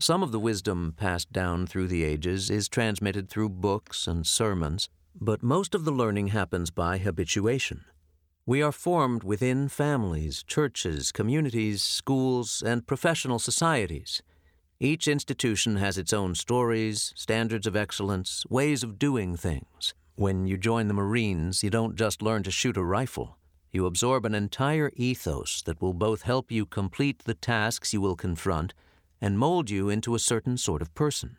Some 0.01 0.21
of 0.21 0.33
the 0.33 0.39
wisdom 0.49 0.93
passed 0.97 1.31
down 1.31 1.65
through 1.65 1.87
the 1.87 2.03
ages 2.03 2.49
is 2.49 2.67
transmitted 2.67 3.29
through 3.29 3.51
books 3.51 4.05
and 4.05 4.27
sermons, 4.27 4.89
but 5.15 5.43
most 5.43 5.73
of 5.73 5.85
the 5.85 5.93
learning 5.93 6.27
happens 6.27 6.71
by 6.71 6.97
habituation. 6.97 7.85
We 8.45 8.61
are 8.61 8.73
formed 8.73 9.23
within 9.23 9.69
families, 9.69 10.43
churches, 10.43 11.13
communities, 11.13 11.81
schools, 11.81 12.61
and 12.65 12.85
professional 12.85 13.39
societies. 13.39 14.21
Each 14.81 15.07
institution 15.07 15.77
has 15.77 15.97
its 15.97 16.11
own 16.11 16.35
stories, 16.35 17.13
standards 17.15 17.65
of 17.65 17.77
excellence, 17.77 18.43
ways 18.49 18.83
of 18.83 18.99
doing 18.99 19.37
things. 19.37 19.93
When 20.15 20.45
you 20.45 20.57
join 20.57 20.89
the 20.89 20.93
Marines, 20.93 21.63
you 21.63 21.69
don't 21.69 21.95
just 21.95 22.21
learn 22.21 22.43
to 22.43 22.51
shoot 22.51 22.75
a 22.75 22.83
rifle. 22.83 23.37
You 23.71 23.85
absorb 23.85 24.25
an 24.25 24.35
entire 24.35 24.91
ethos 24.97 25.61
that 25.61 25.81
will 25.81 25.93
both 25.93 26.23
help 26.23 26.51
you 26.51 26.65
complete 26.65 27.19
the 27.19 27.35
tasks 27.35 27.93
you 27.93 28.01
will 28.01 28.17
confront 28.17 28.73
and 29.21 29.39
mold 29.39 29.69
you 29.69 29.87
into 29.87 30.15
a 30.15 30.19
certain 30.19 30.57
sort 30.57 30.81
of 30.81 30.93
person 30.93 31.37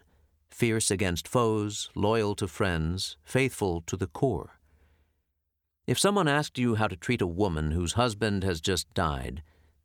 fierce 0.50 0.90
against 0.90 1.28
foes, 1.28 1.90
loyal 1.96 2.34
to 2.36 2.46
friends, 2.46 3.16
faithful 3.24 3.82
to 3.82 3.96
the 3.96 4.06
core. 4.06 4.60
If 5.86 5.98
someone 5.98 6.28
asked 6.28 6.56
you 6.56 6.76
how 6.76 6.88
to 6.88 6.96
treat 6.96 7.20
a 7.20 7.26
woman 7.26 7.72
whose 7.72 7.92
husband 7.92 8.42
has 8.42 8.62
just 8.62 8.92
died, 8.94 9.42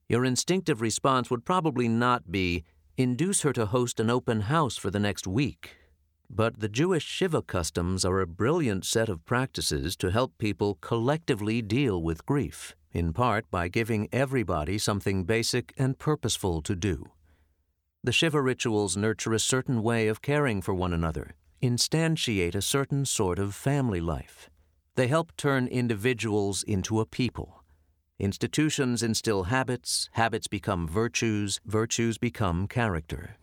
your 0.08 0.24
instinctive 0.24 0.82
response 0.82 1.30
would 1.30 1.44
probably 1.44 1.90
not 1.90 2.32
be, 2.32 2.64
induce 2.96 3.42
her 3.42 3.52
to 3.52 3.66
host 3.66 4.00
an 4.00 4.10
open 4.10 4.42
house 4.42 4.78
for 4.78 4.90
the 4.90 5.00
next 5.00 5.28
week. 5.28 5.76
But 6.30 6.62
the 6.62 6.70
Jewish 6.70 7.04
Shiva 7.04 7.42
customs 7.42 8.06
are 8.06 8.22
a 8.22 8.28
brilliant 8.28 8.86
set 8.86 9.10
of 9.10 9.26
practices 9.26 9.98
to 9.98 10.10
help 10.10 10.38
people 10.38 10.78
collectively 10.80 11.62
deal 11.62 12.02
with 12.02 12.26
grief, 12.26 12.76
in 12.94 13.12
part 13.12 13.52
by 13.52 13.68
giving 13.68 14.08
everybody 14.14 14.78
something 14.78 15.26
basic 15.26 15.74
and 15.78 16.00
purposeful 16.00 16.62
to 16.62 16.78
do. 16.78 17.12
The 18.06 18.14
Shiva 18.14 18.42
rituals 18.42 18.96
nurture 18.96 19.34
a 19.34 19.40
certain 19.40 19.84
way 19.84 20.08
of 20.08 20.22
caring 20.22 20.62
for 20.62 20.74
one 20.74 20.94
another, 20.94 21.36
instantiate 21.62 22.56
a 22.56 22.62
certain 22.62 23.06
sort 23.06 23.38
of 23.38 23.54
family 23.54 24.00
life. 24.00 24.50
They 25.00 25.08
help 25.08 25.32
turn 25.38 25.68
individuals 25.68 26.62
into 26.62 27.00
a 27.00 27.06
people. 27.06 27.64
Institutions 28.20 29.02
instill 29.02 29.44
habits, 29.44 30.10
habits 30.12 30.48
become 30.48 30.90
virtues, 30.90 31.62
virtues 31.66 32.18
become 32.18 32.68
character. 32.68 33.38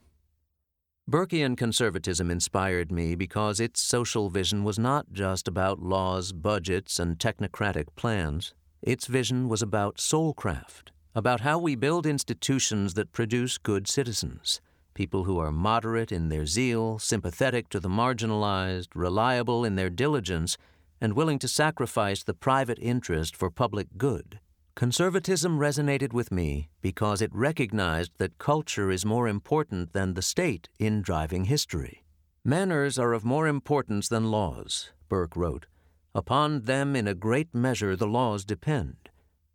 Burkean 1.10 1.56
conservatism 1.56 2.30
inspired 2.30 2.92
me 2.92 3.14
because 3.14 3.58
its 3.58 3.80
social 3.80 4.28
vision 4.28 4.64
was 4.64 4.78
not 4.78 5.14
just 5.14 5.48
about 5.48 5.80
laws, 5.80 6.34
budgets, 6.34 7.00
and 7.00 7.18
technocratic 7.18 7.86
plans. 7.96 8.52
Its 8.82 9.06
vision 9.06 9.48
was 9.48 9.62
about 9.62 9.96
soulcraft, 9.96 10.90
about 11.14 11.40
how 11.40 11.58
we 11.58 11.74
build 11.74 12.04
institutions 12.04 12.92
that 12.92 13.12
produce 13.12 13.56
good 13.56 13.88
citizens, 13.88 14.60
people 14.92 15.24
who 15.24 15.38
are 15.38 15.50
moderate 15.50 16.12
in 16.12 16.28
their 16.28 16.44
zeal, 16.44 16.98
sympathetic 16.98 17.70
to 17.70 17.80
the 17.80 17.88
marginalized, 17.88 18.88
reliable 18.94 19.64
in 19.64 19.76
their 19.76 19.88
diligence, 19.88 20.58
and 21.00 21.14
willing 21.14 21.38
to 21.38 21.48
sacrifice 21.48 22.22
the 22.22 22.34
private 22.34 22.78
interest 22.80 23.36
for 23.36 23.50
public 23.50 23.88
good. 23.96 24.40
Conservatism 24.74 25.58
resonated 25.58 26.12
with 26.12 26.30
me 26.30 26.68
because 26.82 27.22
it 27.22 27.34
recognized 27.34 28.12
that 28.18 28.38
culture 28.38 28.90
is 28.90 29.06
more 29.06 29.26
important 29.26 29.92
than 29.92 30.14
the 30.14 30.22
state 30.22 30.68
in 30.78 31.00
driving 31.00 31.44
history. 31.44 32.04
Manners 32.44 32.98
are 32.98 33.12
of 33.12 33.24
more 33.24 33.46
importance 33.46 34.08
than 34.08 34.30
laws, 34.30 34.92
Burke 35.08 35.36
wrote. 35.36 35.66
Upon 36.14 36.62
them, 36.62 36.96
in 36.96 37.08
a 37.08 37.14
great 37.14 37.54
measure, 37.54 37.96
the 37.96 38.06
laws 38.06 38.44
depend. 38.44 38.96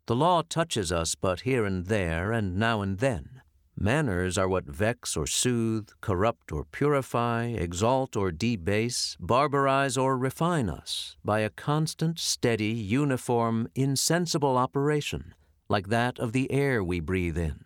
The 0.06 0.16
law 0.16 0.42
touches 0.42 0.90
us 0.90 1.14
but 1.14 1.40
here 1.40 1.64
and 1.64 1.86
there 1.86 2.32
and 2.32 2.56
now 2.56 2.82
and 2.82 2.98
then. 2.98 3.41
Manners 3.78 4.38
are 4.38 4.48
what 4.48 4.64
vex 4.64 5.16
or 5.16 5.26
soothe, 5.26 5.88
corrupt 6.00 6.52
or 6.52 6.64
purify, 6.64 7.46
exalt 7.46 8.16
or 8.16 8.30
debase, 8.30 9.16
barbarize 9.18 9.96
or 9.96 10.16
refine 10.16 10.68
us 10.68 11.16
by 11.24 11.40
a 11.40 11.50
constant, 11.50 12.18
steady, 12.18 12.72
uniform, 12.72 13.68
insensible 13.74 14.56
operation, 14.56 15.34
like 15.68 15.88
that 15.88 16.18
of 16.18 16.32
the 16.32 16.50
air 16.52 16.84
we 16.84 17.00
breathe 17.00 17.38
in. 17.38 17.64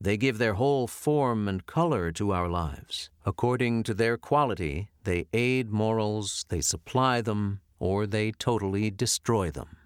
They 0.00 0.16
give 0.16 0.38
their 0.38 0.54
whole 0.54 0.86
form 0.86 1.48
and 1.48 1.66
color 1.66 2.12
to 2.12 2.32
our 2.32 2.48
lives. 2.48 3.10
According 3.26 3.82
to 3.84 3.94
their 3.94 4.16
quality, 4.16 4.90
they 5.04 5.26
aid 5.32 5.70
morals, 5.70 6.46
they 6.48 6.60
supply 6.60 7.20
them, 7.20 7.60
or 7.78 8.06
they 8.06 8.32
totally 8.32 8.90
destroy 8.90 9.50
them. 9.50 9.76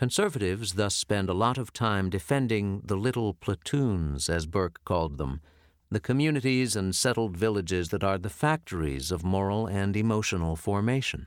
Conservatives 0.00 0.72
thus 0.76 0.94
spend 0.94 1.28
a 1.28 1.34
lot 1.34 1.58
of 1.58 1.74
time 1.74 2.08
defending 2.08 2.80
the 2.82 2.96
little 2.96 3.34
platoons, 3.34 4.30
as 4.30 4.46
Burke 4.46 4.82
called 4.86 5.18
them, 5.18 5.42
the 5.90 6.00
communities 6.00 6.74
and 6.74 6.96
settled 6.96 7.36
villages 7.36 7.90
that 7.90 8.02
are 8.02 8.16
the 8.16 8.30
factories 8.30 9.12
of 9.12 9.24
moral 9.24 9.66
and 9.66 9.94
emotional 9.94 10.56
formation. 10.56 11.26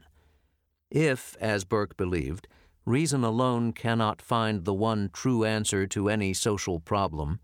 If, 0.89 1.37
as 1.39 1.65
Burke 1.65 1.95
believed, 1.95 2.47
reason 2.83 3.23
alone 3.23 3.73
cannot 3.73 4.23
find 4.23 4.65
the 4.65 4.73
one 4.73 5.11
true 5.13 5.45
answer 5.45 5.85
to 5.85 6.09
any 6.09 6.33
social 6.33 6.79
problem, 6.79 7.39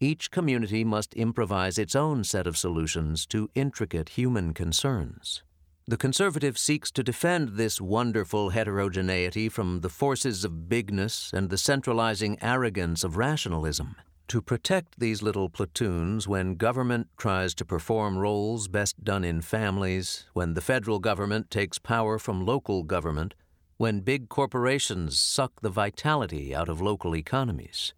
each 0.00 0.32
community 0.32 0.82
must 0.82 1.14
improvise 1.14 1.78
its 1.78 1.94
own 1.94 2.24
set 2.24 2.48
of 2.48 2.58
solutions 2.58 3.26
to 3.26 3.48
intricate 3.54 4.08
human 4.08 4.52
concerns. 4.52 5.43
The 5.86 5.98
conservative 5.98 6.56
seeks 6.56 6.90
to 6.92 7.02
defend 7.02 7.50
this 7.50 7.78
wonderful 7.78 8.50
heterogeneity 8.50 9.50
from 9.50 9.82
the 9.82 9.90
forces 9.90 10.42
of 10.42 10.66
bigness 10.66 11.30
and 11.34 11.50
the 11.50 11.58
centralizing 11.58 12.38
arrogance 12.42 13.04
of 13.04 13.18
rationalism. 13.18 13.94
To 14.28 14.40
protect 14.40 14.98
these 14.98 15.22
little 15.22 15.50
platoons 15.50 16.26
when 16.26 16.54
government 16.54 17.08
tries 17.18 17.54
to 17.56 17.66
perform 17.66 18.16
roles 18.16 18.66
best 18.66 19.04
done 19.04 19.24
in 19.24 19.42
families, 19.42 20.24
when 20.32 20.54
the 20.54 20.62
federal 20.62 21.00
government 21.00 21.50
takes 21.50 21.78
power 21.78 22.18
from 22.18 22.46
local 22.46 22.82
government, 22.82 23.34
when 23.76 24.00
big 24.00 24.30
corporations 24.30 25.18
suck 25.18 25.60
the 25.60 25.68
vitality 25.68 26.54
out 26.54 26.70
of 26.70 26.80
local 26.80 27.14
economies. 27.14 27.92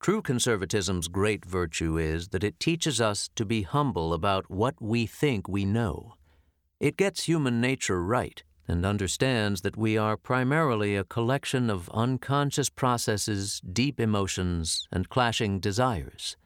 True 0.00 0.22
conservatism's 0.22 1.08
great 1.08 1.44
virtue 1.44 1.98
is 1.98 2.28
that 2.28 2.44
it 2.44 2.60
teaches 2.60 3.00
us 3.00 3.28
to 3.34 3.44
be 3.44 3.62
humble 3.62 4.12
about 4.12 4.48
what 4.48 4.80
we 4.80 5.06
think 5.06 5.48
we 5.48 5.64
know. 5.64 6.14
It 6.80 6.96
gets 6.96 7.24
human 7.24 7.60
nature 7.60 8.00
right 8.02 8.40
and 8.68 8.86
understands 8.86 9.62
that 9.62 9.76
we 9.76 9.98
are 9.98 10.16
primarily 10.16 10.94
a 10.94 11.02
collection 11.02 11.70
of 11.70 11.88
unconscious 11.88 12.70
processes, 12.70 13.60
deep 13.72 13.98
emotions, 13.98 14.86
and 14.92 15.08
clashing 15.08 15.58
desires. 15.58 16.36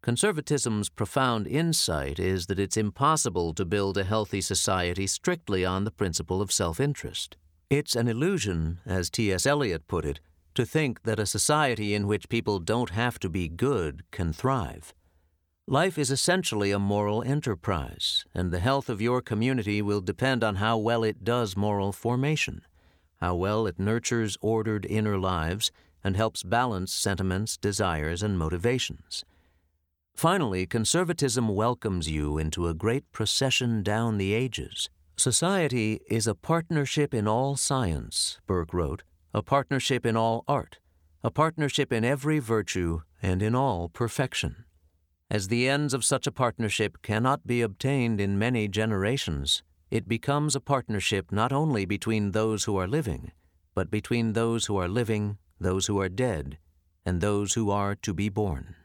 Conservatism's 0.00 0.88
profound 0.88 1.46
insight 1.46 2.18
is 2.18 2.46
that 2.46 2.58
it's 2.58 2.76
impossible 2.76 3.52
to 3.52 3.64
build 3.66 3.98
a 3.98 4.04
healthy 4.04 4.40
society 4.40 5.06
strictly 5.06 5.64
on 5.64 5.84
the 5.84 5.90
principle 5.90 6.40
of 6.40 6.52
self 6.52 6.80
interest. 6.80 7.36
It's 7.68 7.96
an 7.96 8.08
illusion, 8.08 8.78
as 8.86 9.10
T.S. 9.10 9.44
Eliot 9.44 9.88
put 9.88 10.06
it, 10.06 10.20
to 10.54 10.64
think 10.64 11.02
that 11.02 11.18
a 11.18 11.26
society 11.26 11.92
in 11.92 12.06
which 12.06 12.30
people 12.30 12.60
don't 12.60 12.90
have 12.90 13.18
to 13.18 13.28
be 13.28 13.48
good 13.48 14.04
can 14.10 14.32
thrive. 14.32 14.94
Life 15.68 15.98
is 15.98 16.12
essentially 16.12 16.70
a 16.70 16.78
moral 16.78 17.24
enterprise, 17.24 18.24
and 18.32 18.52
the 18.52 18.60
health 18.60 18.88
of 18.88 19.00
your 19.00 19.20
community 19.20 19.82
will 19.82 20.00
depend 20.00 20.44
on 20.44 20.56
how 20.56 20.78
well 20.78 21.02
it 21.02 21.24
does 21.24 21.56
moral 21.56 21.90
formation. 21.92 22.62
how 23.16 23.34
well 23.34 23.66
it 23.66 23.78
nurtures 23.78 24.36
ordered 24.40 24.86
inner 24.86 25.18
lives 25.18 25.72
and 26.04 26.16
helps 26.16 26.42
balance 26.42 26.92
sentiments, 26.92 27.56
desires, 27.56 28.22
and 28.22 28.38
motivations. 28.38 29.24
Finally, 30.14 30.66
conservatism 30.66 31.48
welcomes 31.48 32.08
you 32.08 32.38
into 32.38 32.68
a 32.68 32.74
great 32.74 33.10
procession 33.12 33.82
down 33.82 34.18
the 34.18 34.34
ages. 34.34 34.88
Society 35.16 36.00
is 36.08 36.26
a 36.26 36.34
partnership 36.34 37.14
in 37.14 37.26
all 37.26 37.56
science, 37.56 38.38
Burke 38.46 38.72
wrote, 38.72 39.02
a 39.32 39.42
partnership 39.42 40.06
in 40.06 40.16
all 40.16 40.44
art, 40.46 40.78
a 41.24 41.30
partnership 41.30 41.92
in 41.92 42.04
every 42.04 42.38
virtue 42.38 43.00
and 43.22 43.42
in 43.42 43.54
all 43.54 43.88
perfection. 43.88 44.65
As 45.28 45.48
the 45.48 45.68
ends 45.68 45.92
of 45.92 46.04
such 46.04 46.28
a 46.28 46.32
partnership 46.32 47.02
cannot 47.02 47.46
be 47.46 47.60
obtained 47.60 48.20
in 48.20 48.38
many 48.38 48.68
generations, 48.68 49.64
it 49.90 50.06
becomes 50.06 50.54
a 50.54 50.60
partnership 50.60 51.32
not 51.32 51.52
only 51.52 51.84
between 51.84 52.30
those 52.30 52.64
who 52.64 52.76
are 52.76 52.86
living, 52.86 53.32
but 53.74 53.90
between 53.90 54.34
those 54.34 54.66
who 54.66 54.76
are 54.76 54.88
living, 54.88 55.38
those 55.58 55.86
who 55.86 56.00
are 56.00 56.08
dead, 56.08 56.58
and 57.04 57.20
those 57.20 57.54
who 57.54 57.70
are 57.70 57.96
to 57.96 58.14
be 58.14 58.28
born. 58.28 58.76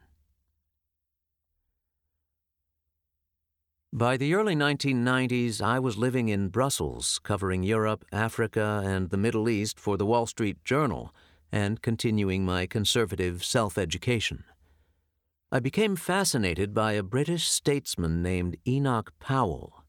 By 3.94 4.18
the 4.18 4.34
early 4.34 4.56
1990s, 4.56 5.62
I 5.62 5.78
was 5.78 5.98
living 5.98 6.30
in 6.30 6.48
Brussels, 6.48 7.20
covering 7.24 7.62
Europe, 7.62 8.04
Africa, 8.12 8.82
and 8.84 9.10
the 9.10 9.18
Middle 9.18 9.48
East 9.48 9.80
for 9.80 9.98
the 9.98 10.06
Wall 10.06 10.26
Street 10.26 10.64
Journal, 10.64 11.14
and 11.52 11.82
continuing 11.82 12.46
my 12.46 12.66
conservative 12.66 13.44
self 13.44 13.78
education. 13.78 14.46
I 15.54 15.60
became 15.60 15.98
fascinated 15.98 16.74
by 16.74 16.94
a 16.94 17.04
British 17.04 17.50
statesman 17.50 18.24
named 18.24 18.56
Enoch 18.66 19.12
Powell. 19.20 19.84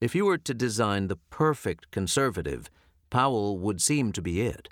If 0.00 0.14
you 0.14 0.24
were 0.24 0.38
to 0.38 0.54
design 0.54 1.08
the 1.08 1.16
perfect 1.28 1.90
conservative, 1.90 2.70
Powell 3.10 3.58
would 3.58 3.82
seem 3.82 4.12
to 4.12 4.22
be 4.22 4.42
it 4.42 4.68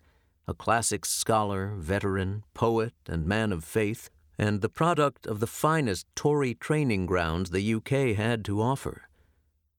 a 0.47 0.55
classics 0.55 1.11
scholar, 1.11 1.75
veteran, 1.79 2.45
poet, 2.53 2.93
and 3.09 3.27
man 3.27 3.51
of 3.51 3.65
faith, 3.65 4.09
and 4.39 4.61
the 4.61 4.69
product 4.69 5.27
of 5.27 5.41
the 5.41 5.49
finest 5.49 6.07
Tory 6.15 6.55
training 6.55 7.07
grounds 7.07 7.51
the 7.51 7.75
UK 7.75 8.17
had 8.17 8.45
to 8.45 8.61
offer. 8.61 9.09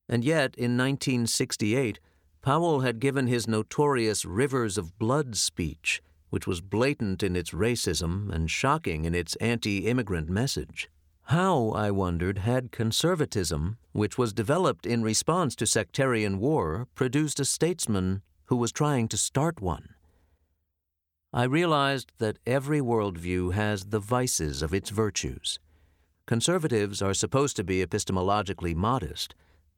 And 0.10 0.26
yet, 0.26 0.56
in 0.56 0.76
1968, 0.76 2.00
Powell 2.42 2.82
had 2.82 3.00
given 3.00 3.28
his 3.28 3.48
notorious 3.48 4.26
Rivers 4.26 4.78
of 4.78 4.98
Blood 4.98 5.38
speech, 5.38 6.02
which 6.36 6.46
was 6.46 6.60
blatant 6.60 7.24
in 7.24 7.34
its 7.34 7.52
racism 7.52 8.30
and 8.30 8.52
shocking 8.52 9.06
in 9.06 9.16
its 9.16 9.38
anti 9.38 9.88
immigrant 9.88 10.30
message. 10.30 10.90
How, 11.28 11.70
I 11.70 11.92
wondered, 11.92 12.40
had 12.40 12.74
conservatism, 12.74 13.78
which 13.94 14.18
was 14.18 14.34
developed 14.34 14.86
in 14.86 15.02
response 15.02 15.56
to 15.56 15.66
sectarian 15.66 16.38
war, 16.38 16.90
produced 16.94 17.40
a 17.40 17.46
statesman 17.46 18.22
who 18.48 18.58
was 18.58 18.74
trying 18.74 19.08
to 19.08 19.18
start 19.18 19.62
one? 19.62 19.96
I 21.32 21.46
realized 21.46 22.12
that 22.18 22.40
every 22.46 22.82
worldview 22.82 23.54
has 23.54 23.86
the 23.86 24.02
vices 24.02 24.62
of 24.62 24.74
its 24.74 24.90
virtues. 24.90 25.60
Conservatives 26.28 27.02
are 27.02 27.14
supposed 27.14 27.56
to 27.56 27.64
be 27.64 27.82
epistemologically 27.82 28.76
modest, 28.76 29.36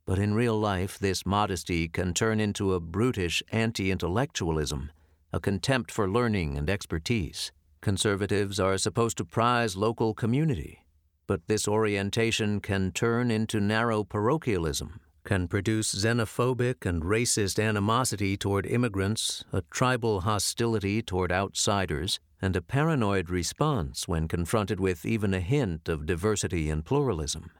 but 0.07 0.17
in 0.17 0.33
real 0.33 0.59
life 0.59 0.97
this 0.97 1.23
modesty 1.23 1.87
can 1.87 2.15
turn 2.15 2.39
into 2.39 2.73
a 2.73 2.79
brutish 2.79 3.43
anti 3.51 3.91
intellectualism, 3.91 4.89
a 5.33 5.39
contempt 5.39 5.91
for 5.91 6.09
learning 6.09 6.57
and 6.57 6.69
expertise. 6.69 7.51
Conservatives 7.81 8.59
are 8.59 8.77
supposed 8.77 9.17
to 9.17 9.25
prize 9.25 9.75
local 9.75 10.13
community, 10.13 10.85
but 11.27 11.47
this 11.47 11.67
orientation 11.67 12.59
can 12.59 12.91
turn 12.91 13.29
into 13.29 13.59
narrow 13.59 14.03
parochialism, 14.03 14.99
can 15.23 15.47
produce 15.47 15.93
xenophobic 15.93 16.85
and 16.85 17.03
racist 17.03 17.61
animosity 17.61 18.37
toward 18.37 18.65
immigrants, 18.65 19.43
a 19.51 19.61
tribal 19.69 20.21
hostility 20.21 21.01
toward 21.01 21.31
outsiders, 21.31 22.19
and 22.41 22.55
a 22.55 22.61
paranoid 22.61 23.29
response 23.29 24.07
when 24.07 24.27
confronted 24.27 24.79
with 24.79 25.05
even 25.05 25.33
a 25.33 25.39
hint 25.39 25.89
of 25.89 26.05
diversity 26.05 26.69
and 26.69 26.85
pluralism. 26.85 27.51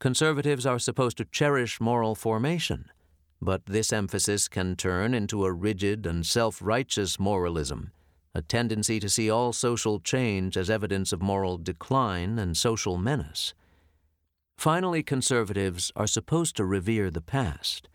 Conservatives 0.00 0.66
are 0.66 0.80
supposed 0.80 1.16
to 1.16 1.24
cherish 1.24 1.80
moral 1.80 2.16
formation, 2.16 2.86
but 3.42 3.66
this 3.66 3.92
emphasis 3.92 4.48
can 4.48 4.76
turn 4.76 5.12
into 5.12 5.44
a 5.44 5.52
rigid 5.52 6.06
and 6.06 6.24
self 6.24 6.62
righteous 6.62 7.18
moralism 7.18 7.92
a 8.34 8.42
tendency 8.42 8.98
to 8.98 9.10
see 9.10 9.30
all 9.30 9.52
social 9.52 10.00
change 10.00 10.56
as 10.56 10.70
evidence 10.70 11.12
of 11.12 11.20
moral 11.20 11.58
decline 11.58 12.38
and 12.38 12.56
social 12.56 12.96
menace. 12.96 13.52
Finally, 14.56 15.02
conservatives 15.02 15.92
are 15.96 16.06
supposed 16.06 16.56
to 16.56 16.64
revere 16.64 17.10
the 17.10 17.20
past, 17.20 17.88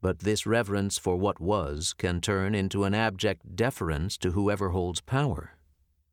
but 0.00 0.20
this 0.20 0.46
reverence 0.46 0.98
for 0.98 1.16
what 1.16 1.40
was 1.40 1.92
can 1.92 2.20
turn 2.20 2.54
into 2.54 2.84
an 2.84 2.94
abject 2.94 3.54
deference 3.54 4.16
to 4.16 4.32
whoever 4.32 4.70
holds 4.70 5.00
power. 5.00 5.56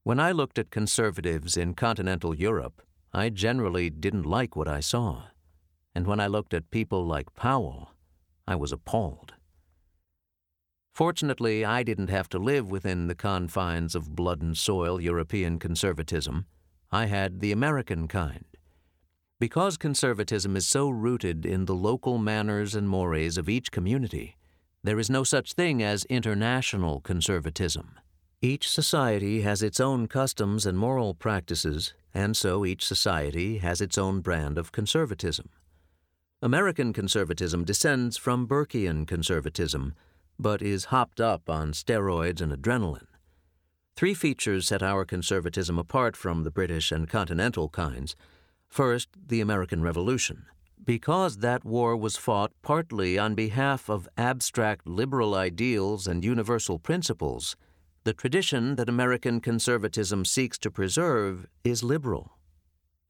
When 0.04 0.20
I 0.20 0.32
looked 0.32 0.60
at 0.60 0.70
conservatives 0.70 1.56
in 1.58 1.74
continental 1.74 2.36
Europe, 2.36 2.82
I 3.14 3.30
generally 3.30 3.90
didn't 3.90 4.26
like 4.26 4.56
what 4.56 4.68
I 4.68 4.82
saw. 4.82 5.24
And 5.96 6.06
when 6.06 6.20
I 6.20 6.28
looked 6.28 6.54
at 6.54 6.72
people 6.72 7.06
like 7.06 7.34
Powell, 7.36 7.93
I 8.48 8.56
was 8.56 8.72
appalled. 8.72 9.34
Fortunately, 10.94 11.66
I 11.66 11.82
didn't 11.82 12.10
have 12.10 12.30
to 12.30 12.38
live 12.38 12.70
within 12.70 13.08
the 13.08 13.16
confines 13.16 13.96
of 13.96 14.16
blood 14.16 14.42
and 14.42 14.56
soil 14.56 15.02
European 15.02 15.58
conservatism. 15.58 16.46
I 16.92 17.08
had 17.08 17.40
the 17.40 17.52
American 17.52 18.08
kind. 18.08 18.46
Because 19.40 19.78
conservatism 19.78 20.56
is 20.56 20.68
so 20.68 20.90
rooted 20.90 21.46
in 21.46 21.66
the 21.66 21.76
local 21.76 22.18
manners 22.18 22.76
and 22.76 22.88
mores 22.88 23.38
of 23.38 23.50
each 23.50 23.72
community, 23.72 24.38
there 24.84 25.00
is 25.00 25.10
no 25.10 25.24
such 25.24 25.54
thing 25.54 25.82
as 25.82 26.06
international 26.06 27.02
conservatism. 27.02 27.96
Each 28.42 28.70
society 28.70 29.42
has 29.42 29.64
its 29.64 29.80
own 29.80 30.08
customs 30.08 30.66
and 30.66 30.78
moral 30.78 31.14
practices, 31.14 31.94
and 32.14 32.38
so 32.38 32.66
each 32.66 32.86
society 32.86 33.58
has 33.60 33.82
its 33.82 33.98
own 33.98 34.20
brand 34.20 34.58
of 34.58 34.72
conservatism. 34.72 35.50
American 36.44 36.92
conservatism 36.92 37.64
descends 37.64 38.18
from 38.18 38.46
Burkean 38.46 39.08
conservatism 39.08 39.96
but 40.38 40.62
is 40.62 40.92
hopped 40.92 41.22
up 41.22 41.50
on 41.50 41.72
steroids 41.72 42.42
and 42.42 42.52
adrenaline. 42.52 43.08
Three 43.96 44.14
features 44.14 44.68
set 44.68 44.84
our 44.84 45.06
conservatism 45.06 45.80
apart 45.80 46.18
from 46.18 46.44
the 46.44 46.52
British 46.52 46.92
and 46.92 47.08
continental 47.08 47.70
kinds. 47.70 48.18
First, 48.68 49.08
the 49.26 49.40
American 49.40 49.82
Revolution. 49.84 50.44
Because 50.84 51.38
that 51.38 51.64
war 51.64 51.96
was 51.96 52.18
fought 52.18 52.52
partly 52.62 53.18
on 53.18 53.36
behalf 53.36 53.90
of 53.90 54.10
abstract 54.18 54.86
liberal 54.86 55.36
ideals 55.36 56.08
and 56.08 56.26
universal 56.26 56.78
principles, 56.78 57.56
the 58.04 58.12
tradition 58.12 58.76
that 58.76 58.90
American 58.90 59.40
conservatism 59.40 60.26
seeks 60.26 60.58
to 60.58 60.70
preserve 60.70 61.48
is 61.64 61.84
liberal. 61.84 62.38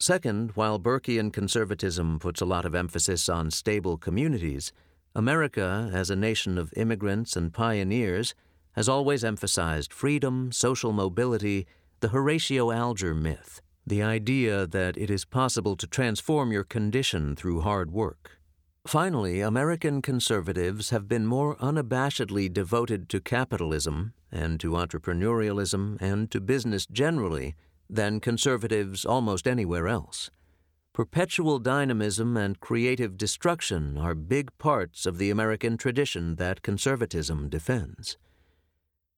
Second, 0.04 0.52
while 0.56 0.82
Burkean 0.82 1.32
conservatism 1.32 2.20
puts 2.20 2.42
a 2.42 2.46
lot 2.46 2.66
of 2.66 2.76
emphasis 2.76 3.30
on 3.30 3.50
stable 3.50 3.96
communities, 3.96 4.74
America, 5.16 5.90
as 5.94 6.10
a 6.10 6.16
nation 6.18 6.58
of 6.58 6.74
immigrants 6.76 7.38
and 7.38 7.54
pioneers, 7.54 8.36
has 8.74 8.90
always 8.90 9.24
emphasized 9.24 9.94
freedom, 9.94 10.52
social 10.52 10.92
mobility, 10.92 11.66
the 12.02 12.10
Horatio 12.10 12.70
Alger 12.70 13.14
myth, 13.14 13.62
the 13.88 14.04
idea 14.04 14.68
that 14.68 14.98
it 14.98 15.10
is 15.10 15.24
possible 15.24 15.78
to 15.78 15.88
transform 15.88 16.52
your 16.52 16.66
condition 16.66 17.34
through 17.34 17.62
hard 17.62 17.90
work. 17.90 18.42
Finally, 18.86 19.40
American 19.40 20.02
conservatives 20.02 20.90
have 20.90 21.08
been 21.08 21.26
more 21.26 21.56
unabashedly 21.62 22.52
devoted 22.52 23.08
to 23.08 23.22
capitalism 23.22 24.12
and 24.30 24.60
to 24.60 24.72
entrepreneurialism 24.72 25.96
and 26.02 26.30
to 26.30 26.42
business 26.42 26.86
generally 26.88 27.56
than 27.96 28.20
conservatives 28.20 29.06
almost 29.06 29.48
anywhere 29.48 29.88
else. 29.88 30.30
Perpetual 30.94 31.58
dynamism 31.58 32.38
and 32.38 32.60
creative 32.60 33.18
destruction 33.18 33.98
are 33.98 34.14
big 34.14 34.56
parts 34.58 35.06
of 35.06 35.18
the 35.18 35.32
American 35.32 35.76
tradition 35.76 36.36
that 36.36 36.62
conservatism 36.62 37.50
defends. 37.50 38.18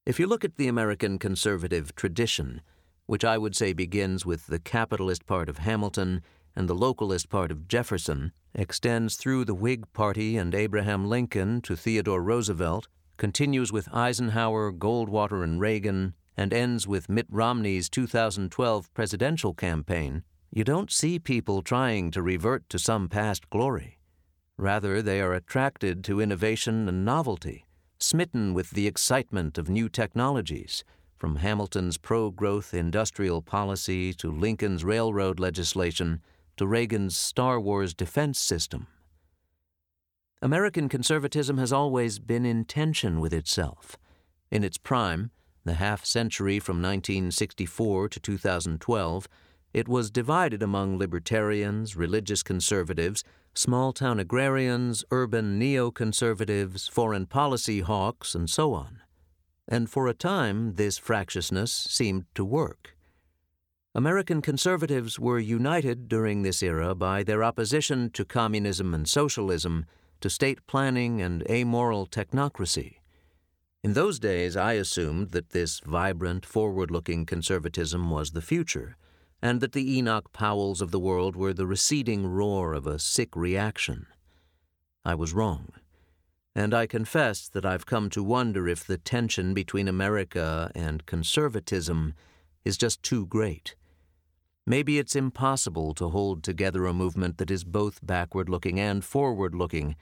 If 0.05 0.19
you 0.19 0.27
look 0.27 0.45
at 0.45 0.55
the 0.55 0.67
American 0.67 1.19
conservative 1.19 1.93
tradition, 1.95 2.61
which 3.07 3.25
I 3.25 3.37
would 3.37 3.55
say 3.55 3.73
begins 3.73 4.25
with 4.25 4.47
the 4.47 4.59
capitalist 4.59 5.25
part 5.25 5.49
of 5.49 5.57
Hamilton 5.57 6.21
and 6.55 6.69
the 6.69 6.75
localist 6.75 7.27
part 7.27 7.51
of 7.51 7.67
Jefferson, 7.67 8.31
extends 8.53 9.15
through 9.17 9.45
the 9.45 9.53
Whig 9.53 9.91
Party 9.91 10.37
and 10.37 10.55
Abraham 10.55 11.09
Lincoln 11.09 11.61
to 11.61 11.75
Theodore 11.75 12.23
Roosevelt, 12.23 12.87
continues 13.17 13.71
with 13.71 13.93
Eisenhower, 13.93 14.71
Goldwater, 14.71 15.43
and 15.43 15.59
Reagan, 15.59 16.13
and 16.37 16.53
ends 16.53 16.87
with 16.87 17.09
Mitt 17.09 17.27
Romney's 17.29 17.89
2012 17.89 18.93
presidential 18.93 19.53
campaign, 19.53 20.23
you 20.51 20.63
don't 20.63 20.91
see 20.91 21.19
people 21.19 21.61
trying 21.61 22.11
to 22.11 22.21
revert 22.21 22.69
to 22.69 22.79
some 22.79 23.09
past 23.09 23.49
glory. 23.49 23.99
Rather, 24.57 25.01
they 25.01 25.19
are 25.19 25.33
attracted 25.33 26.03
to 26.03 26.21
innovation 26.21 26.87
and 26.87 27.03
novelty, 27.03 27.65
smitten 27.99 28.53
with 28.53 28.71
the 28.71 28.87
excitement 28.87 29.57
of 29.57 29.69
new 29.69 29.89
technologies, 29.89 30.83
from 31.17 31.37
Hamilton's 31.37 31.97
pro 31.97 32.29
growth 32.31 32.73
industrial 32.73 33.41
policy 33.41 34.13
to 34.13 34.31
Lincoln's 34.31 34.83
railroad 34.83 35.39
legislation 35.39 36.21
to 36.57 36.67
Reagan's 36.67 37.17
Star 37.17 37.59
Wars 37.59 37.93
defense 37.93 38.39
system. 38.39 38.87
American 40.41 40.87
conservatism 40.87 41.57
has 41.57 41.73
always 41.73 42.19
been 42.19 42.45
in 42.45 42.65
tension 42.65 43.19
with 43.19 43.33
itself. 43.33 43.97
In 44.51 44.63
its 44.63 44.77
prime, 44.77 45.31
the 45.65 45.73
half 45.73 46.05
century 46.05 46.59
from 46.59 46.81
1964 46.81 48.09
to 48.09 48.19
2012, 48.19 49.27
it 49.73 49.87
was 49.89 50.09
divided 50.09 50.63
among 50.63 50.97
libertarians, 50.97 51.95
religious 51.97 52.41
conservatives, 52.41 53.23
small 53.53 53.91
town 53.91 54.19
agrarians, 54.19 55.03
urban 55.11 55.59
neoconservatives, 55.59 56.89
foreign 56.89 57.25
policy 57.25 57.81
hawks, 57.81 58.33
and 58.33 58.49
so 58.49 58.73
on. 58.73 59.01
And 59.67 59.89
for 59.89 60.07
a 60.07 60.13
time, 60.13 60.75
this 60.75 60.97
fractiousness 60.97 61.73
seemed 61.73 62.25
to 62.35 62.45
work. 62.45 62.95
American 63.95 64.41
conservatives 64.41 65.19
were 65.19 65.39
united 65.39 66.07
during 66.07 66.43
this 66.43 66.61
era 66.61 66.93
by 66.93 67.23
their 67.23 67.43
opposition 67.43 68.09
to 68.11 68.25
communism 68.25 68.93
and 68.93 69.07
socialism, 69.07 69.85
to 70.21 70.29
state 70.29 70.65
planning 70.67 71.21
and 71.21 71.49
amoral 71.49 72.05
technocracy. 72.05 72.97
In 73.85 73.93
those 73.93 74.17
days, 74.17 74.57
I 74.57 74.73
assumed 74.73 75.29
that 75.29 75.51
this 75.51 75.79
vibrant, 75.79 76.43
forward 76.43 76.89
looking 76.89 77.23
conservatism 77.23 78.09
was 78.09 78.31
the 78.31 78.41
future, 78.41 78.97
and 79.43 79.61
that 79.61 79.73
the 79.73 79.97
Enoch 79.99 80.33
Powells 80.33 80.81
of 80.81 80.89
the 80.89 80.99
world 80.99 81.35
were 81.35 81.53
the 81.53 81.67
receding 81.67 82.25
roar 82.25 82.73
of 82.73 82.87
a 82.87 82.97
sick 82.97 83.35
reaction. 83.35 84.07
I 85.05 85.13
was 85.13 85.35
wrong. 85.35 85.69
And 86.55 86.73
I 86.73 86.87
confess 86.87 87.47
that 87.49 87.63
I've 87.63 87.85
come 87.85 88.09
to 88.09 88.23
wonder 88.23 88.67
if 88.67 88.83
the 88.83 88.97
tension 88.97 89.53
between 89.53 89.87
America 89.87 90.71
and 90.73 91.05
conservatism 91.05 92.15
is 92.63 92.77
just 92.77 93.03
too 93.03 93.27
great 93.27 93.75
Maybe 94.67 94.97
it's 94.97 95.15
impossible 95.15 95.93
to 95.93 96.09
hold 96.09 96.41
together 96.41 96.87
a 96.87 96.93
movement 96.93 97.37
that 97.37 97.51
is 97.51 97.63
both 97.63 97.99
backward 98.03 98.49
looking 98.49 98.79
and 98.79 99.05
forward 99.05 99.53
looking, 99.53 99.95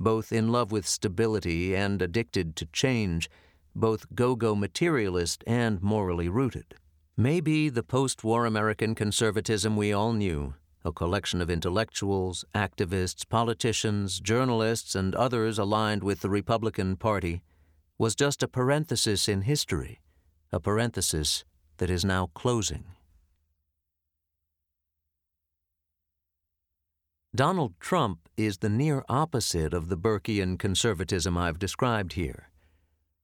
both 0.00 0.32
in 0.32 0.50
love 0.50 0.72
with 0.72 0.88
stability 0.88 1.76
and 1.76 2.00
addicted 2.00 2.56
to 2.56 2.66
change, 2.72 3.30
both 3.76 4.06
go 4.14 4.34
go 4.34 4.54
materialist 4.54 5.44
and 5.46 5.80
morally 5.82 6.28
rooted. 6.28 6.74
Maybe 7.16 7.68
the 7.68 7.82
post 7.82 8.24
war 8.24 8.46
American 8.46 8.94
conservatism 8.94 9.76
we 9.76 9.92
all 9.92 10.14
knew, 10.14 10.54
a 10.84 10.90
collection 10.90 11.42
of 11.42 11.50
intellectuals, 11.50 12.44
activists, 12.54 13.28
politicians, 13.28 14.20
journalists, 14.20 14.94
and 14.94 15.14
others 15.14 15.58
aligned 15.58 16.02
with 16.02 16.20
the 16.20 16.30
Republican 16.30 16.96
Party, 16.96 17.42
was 17.98 18.14
just 18.14 18.42
a 18.42 18.48
parenthesis 18.48 19.28
in 19.28 19.42
history, 19.42 20.00
a 20.50 20.58
parenthesis 20.58 21.44
that 21.76 21.90
is 21.90 22.04
now 22.04 22.30
closing. 22.32 22.84
Donald 27.32 27.78
Trump 27.78 28.28
is 28.36 28.58
the 28.58 28.68
near 28.68 29.04
opposite 29.08 29.72
of 29.72 29.88
the 29.88 29.96
Burkean 29.96 30.58
conservatism 30.58 31.38
I've 31.38 31.60
described 31.60 32.14
here. 32.14 32.50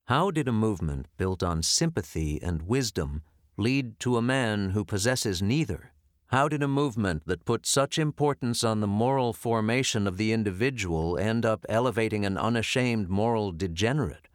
How 0.04 0.30
did 0.30 0.46
a 0.46 0.52
movement 0.52 1.06
built 1.16 1.42
on 1.42 1.64
sympathy 1.64 2.40
and 2.40 2.62
wisdom 2.62 3.22
lead 3.56 3.98
to 4.00 4.16
a 4.16 4.22
man 4.22 4.70
who 4.70 4.84
possesses 4.84 5.42
neither? 5.42 5.92
How 6.28 6.46
did 6.48 6.62
a 6.62 6.68
movement 6.68 7.26
that 7.26 7.44
put 7.44 7.66
such 7.66 7.98
importance 7.98 8.62
on 8.62 8.78
the 8.78 8.86
moral 8.86 9.32
formation 9.32 10.06
of 10.06 10.18
the 10.18 10.32
individual 10.32 11.18
end 11.18 11.44
up 11.44 11.66
elevating 11.68 12.24
an 12.24 12.38
unashamed 12.38 13.08
moral 13.08 13.50
degenerate? 13.50 14.28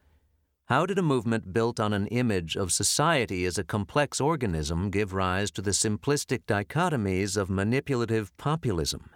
How 0.66 0.86
did 0.86 1.00
a 1.00 1.02
movement 1.02 1.54
built 1.54 1.80
on 1.80 1.94
an 1.94 2.08
image 2.08 2.58
of 2.58 2.74
society 2.74 3.46
as 3.46 3.58
a 3.58 3.64
complex 3.64 4.20
organism 4.20 4.90
give 4.90 5.14
rise 5.14 5.50
to 5.52 5.62
the 5.62 5.72
simplistic 5.72 6.44
dichotomies 6.46 7.38
of 7.38 7.50
manipulative 7.50 8.36
populism? 8.36 9.12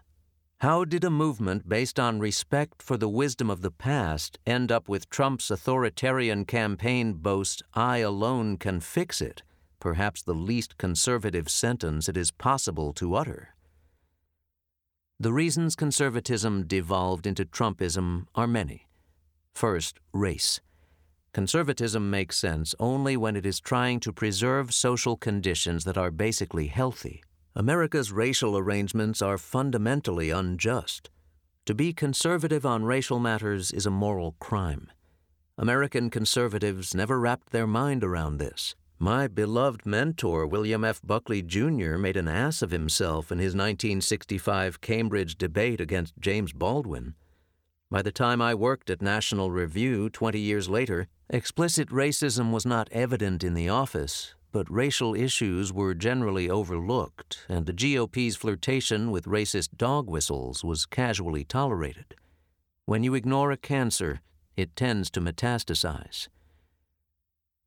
How 0.62 0.86
did 0.86 1.04
a 1.04 1.10
movement 1.10 1.68
based 1.68 2.00
on 2.00 2.20
respect 2.20 2.82
for 2.82 2.96
the 2.96 3.10
wisdom 3.10 3.50
of 3.50 3.62
the 3.62 3.72
past 3.72 4.40
end 4.46 4.72
up 4.72 4.88
with 4.88 5.10
Trump's 5.10 5.52
authoritarian 5.52 6.46
campaign 6.46 7.14
boast, 7.14 7.62
I 7.74 7.98
alone 7.98 8.56
can 8.58 8.80
fix 8.80 9.22
it, 9.22 9.44
perhaps 9.82 10.22
the 10.22 10.34
least 10.34 10.78
conservative 10.78 11.50
sentence 11.50 12.08
it 12.08 12.16
is 12.16 12.32
possible 12.32 12.94
to 12.94 13.16
utter? 13.16 13.50
The 15.20 15.34
reasons 15.34 15.76
conservatism 15.76 16.68
devolved 16.68 17.28
into 17.28 17.46
Trumpism 17.46 18.26
are 18.34 18.48
many. 18.48 18.88
First, 19.54 20.00
race. 20.14 20.62
Conservatism 21.34 22.10
makes 22.10 22.38
sense 22.38 22.74
only 22.80 23.18
when 23.18 23.36
it 23.36 23.46
is 23.46 23.60
trying 23.60 24.00
to 24.00 24.14
preserve 24.14 24.74
social 24.74 25.18
conditions 25.18 25.84
that 25.84 25.98
are 25.98 26.12
basically 26.12 26.68
healthy. 26.68 27.22
America's 27.58 28.12
racial 28.12 28.58
arrangements 28.58 29.22
are 29.22 29.38
fundamentally 29.38 30.30
unjust. 30.30 31.10
To 31.66 31.74
be 31.74 31.94
conservative 31.94 32.66
on 32.66 32.84
racial 32.84 33.18
matters 33.18 33.72
is 33.72 33.86
a 33.86 33.92
moral 33.92 34.36
crime. 34.42 34.92
American 35.58 36.10
conservatives 36.10 36.94
never 36.94 37.18
wrapped 37.18 37.52
their 37.52 37.66
mind 37.66 38.04
around 38.04 38.40
this. 38.40 38.76
My 39.00 39.30
beloved 39.30 39.86
mentor, 39.86 40.46
William 40.46 40.84
F. 40.84 41.00
Buckley 41.02 41.42
Jr., 41.42 41.96
made 41.96 42.18
an 42.18 42.28
ass 42.28 42.62
of 42.62 42.72
himself 42.72 43.32
in 43.32 43.38
his 43.40 43.54
1965 43.54 44.82
Cambridge 44.82 45.38
debate 45.38 45.80
against 45.80 46.20
James 46.20 46.52
Baldwin. 46.52 47.16
By 47.90 48.02
the 48.02 48.12
time 48.12 48.42
I 48.42 48.54
worked 48.54 48.90
at 48.90 49.02
National 49.02 49.50
Review 49.50 50.10
20 50.10 50.40
years 50.40 50.68
later, 50.68 51.08
explicit 51.30 51.88
racism 51.88 52.52
was 52.52 52.66
not 52.66 52.90
evident 52.92 53.46
in 53.46 53.54
the 53.54 53.70
office, 53.70 54.36
but 54.56 54.72
racial 54.72 55.14
issues 55.14 55.74
were 55.74 55.94
generally 55.94 56.50
overlooked, 56.50 57.46
and 57.50 57.66
the 57.66 57.74
GOP's 57.74 58.38
flirtation 58.38 59.12
with 59.12 59.26
racist 59.26 59.76
dog 59.76 60.10
whistles 60.10 60.64
was 60.64 60.86
casually 60.86 61.44
tolerated. 61.44 62.16
When 62.86 63.04
you 63.04 63.16
ignore 63.16 63.52
a 63.52 63.58
cancer, 63.58 64.22
it 64.56 64.74
tends 64.78 65.12
to 65.12 65.20
metastasize. 65.20 66.30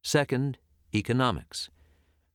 Second, 0.03 0.57
economics. 0.95 1.69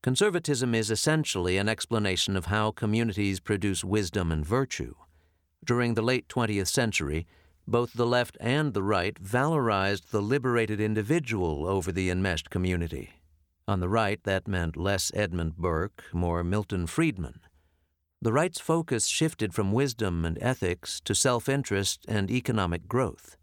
Conservatism 0.04 0.72
is 0.72 0.88
essentially 0.88 1.56
an 1.58 1.68
explanation 1.68 2.36
of 2.36 2.44
how 2.44 2.70
communities 2.70 3.40
produce 3.40 3.82
wisdom 3.82 4.30
and 4.30 4.46
virtue. 4.46 4.94
During 5.64 5.94
the 5.94 6.02
late 6.02 6.28
20th 6.28 6.68
century, 6.68 7.26
both 7.66 7.94
the 7.94 8.06
left 8.06 8.36
and 8.40 8.72
the 8.72 8.84
right 8.84 9.20
valorized 9.20 10.10
the 10.10 10.22
liberated 10.22 10.80
individual 10.80 11.66
over 11.66 11.90
the 11.90 12.08
enmeshed 12.08 12.50
community. 12.50 13.14
On 13.66 13.80
the 13.80 13.88
right, 13.88 14.22
that 14.24 14.46
meant 14.46 14.76
less 14.76 15.10
Edmund 15.14 15.56
Burke, 15.56 16.04
more 16.12 16.44
Milton 16.44 16.86
Friedman. 16.86 17.40
The 18.20 18.32
right's 18.32 18.60
focus 18.60 19.06
shifted 19.06 19.54
from 19.54 19.72
wisdom 19.72 20.26
and 20.26 20.38
ethics 20.42 21.00
to 21.04 21.14
self 21.14 21.48
interest 21.48 22.04
and 22.06 22.30
economic 22.30 22.86
growth. 22.86 23.38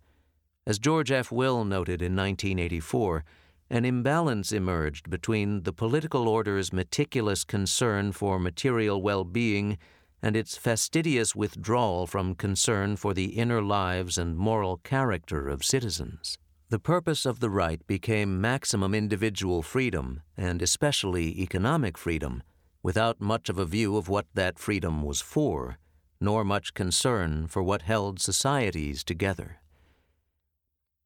As 0.67 0.77
George 0.77 1.11
F. 1.11 1.31
Will 1.31 1.65
noted 1.65 2.03
in 2.03 2.15
1984, 2.15 3.23
an 3.71 3.83
imbalance 3.83 4.51
emerged 4.51 5.09
between 5.09 5.63
the 5.63 5.73
political 5.73 6.27
order's 6.27 6.71
meticulous 6.71 7.43
concern 7.43 8.11
for 8.11 8.37
material 8.37 9.01
well 9.01 9.23
being 9.23 9.79
and 10.21 10.35
its 10.35 10.55
fastidious 10.55 11.35
withdrawal 11.35 12.05
from 12.05 12.35
concern 12.35 12.95
for 12.95 13.15
the 13.15 13.37
inner 13.37 13.61
lives 13.61 14.19
and 14.19 14.37
moral 14.37 14.77
character 14.77 15.47
of 15.47 15.65
citizens. 15.65 16.37
The 16.71 16.79
purpose 16.79 17.25
of 17.25 17.41
the 17.41 17.49
right 17.49 17.85
became 17.85 18.39
maximum 18.39 18.95
individual 18.95 19.61
freedom, 19.61 20.21
and 20.37 20.61
especially 20.61 21.37
economic 21.41 21.97
freedom, 21.97 22.43
without 22.81 23.19
much 23.19 23.49
of 23.49 23.59
a 23.59 23.65
view 23.65 23.97
of 23.97 24.07
what 24.07 24.27
that 24.35 24.57
freedom 24.57 25.03
was 25.03 25.19
for, 25.19 25.79
nor 26.21 26.45
much 26.45 26.73
concern 26.73 27.47
for 27.47 27.61
what 27.61 27.81
held 27.81 28.21
societies 28.21 29.03
together. 29.03 29.59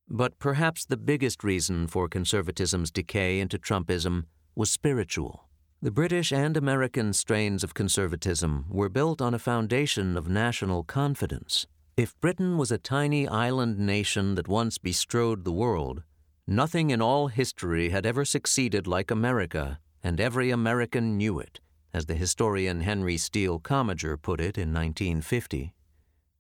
But 0.08 0.38
perhaps 0.38 0.86
the 0.86 0.98
biggest 0.98 1.44
reason 1.44 1.88
for 1.88 2.08
conservatism's 2.08 2.92
decay 2.92 3.40
into 3.40 3.58
Trumpism 3.58 4.26
was 4.54 4.70
spiritual. 4.70 5.46
The 5.82 5.90
British 5.90 6.32
and 6.32 6.56
American 6.56 7.12
strains 7.12 7.64
of 7.64 7.74
conservatism 7.74 8.66
were 8.70 8.88
built 8.88 9.20
on 9.20 9.34
a 9.34 9.40
foundation 9.40 10.16
of 10.16 10.30
national 10.30 10.84
confidence. 10.84 11.66
If 11.98 12.20
Britain 12.20 12.58
was 12.58 12.72
a 12.72 12.78
tiny 12.78 13.26
island 13.26 13.80
nation 13.80 14.36
that 14.36 14.50
once 14.50 14.78
bestrode 14.78 15.46
the 15.46 15.54
world, 15.54 16.04
nothing 16.46 16.90
in 16.90 17.02
all 17.02 17.28
history 17.28 17.88
had 17.88 18.06
ever 18.06 18.26
succeeded 18.26 18.86
like 18.86 19.12
America, 19.12 19.80
and 20.04 20.20
every 20.20 20.52
American 20.52 21.16
knew 21.16 21.40
it, 21.40 21.62
as 21.94 22.06
the 22.06 22.16
historian 22.16 22.82
Henry 22.82 23.16
Steele 23.16 23.62
Commager 23.62 24.22
put 24.22 24.42
it 24.42 24.58
in 24.58 24.74
1950. 24.74 25.74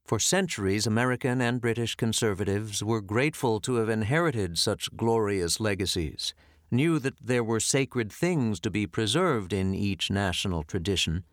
For 0.03 0.19
centuries, 0.19 0.85
American 0.85 1.39
and 1.39 1.61
British 1.61 1.95
conservatives 1.95 2.83
were 2.83 2.99
grateful 2.99 3.61
to 3.61 3.75
have 3.75 3.87
inherited 3.87 4.57
such 4.57 4.93
glorious 4.97 5.61
legacies, 5.61 6.33
knew 6.69 6.99
that 6.99 7.15
there 7.23 7.45
were 7.45 7.61
sacred 7.61 8.11
things 8.11 8.59
to 8.59 8.69
be 8.69 8.85
preserved 8.85 9.53
in 9.53 9.73
each 9.73 10.11
national 10.11 10.63
tradition, 10.63 11.23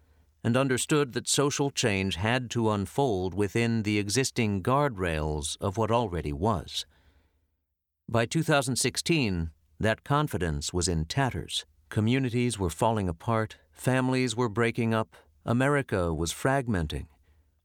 and 0.44 0.56
understood 0.56 1.12
that 1.12 1.28
social 1.28 1.70
change 1.70 2.16
had 2.16 2.50
to 2.50 2.70
unfold 2.70 3.34
within 3.34 3.82
the 3.82 3.98
existing 3.98 4.62
guardrails 4.62 5.56
of 5.60 5.76
what 5.76 5.90
already 5.90 6.32
was. 6.32 6.84
By 8.08 8.26
2016, 8.26 9.50
that 9.78 10.04
confidence 10.04 10.72
was 10.72 10.88
in 10.88 11.04
tatters. 11.04 11.64
Communities 11.88 12.58
were 12.58 12.70
falling 12.70 13.08
apart, 13.08 13.56
families 13.72 14.36
were 14.36 14.48
breaking 14.48 14.92
up, 14.94 15.16
America 15.44 16.12
was 16.12 16.32
fragmenting. 16.32 17.06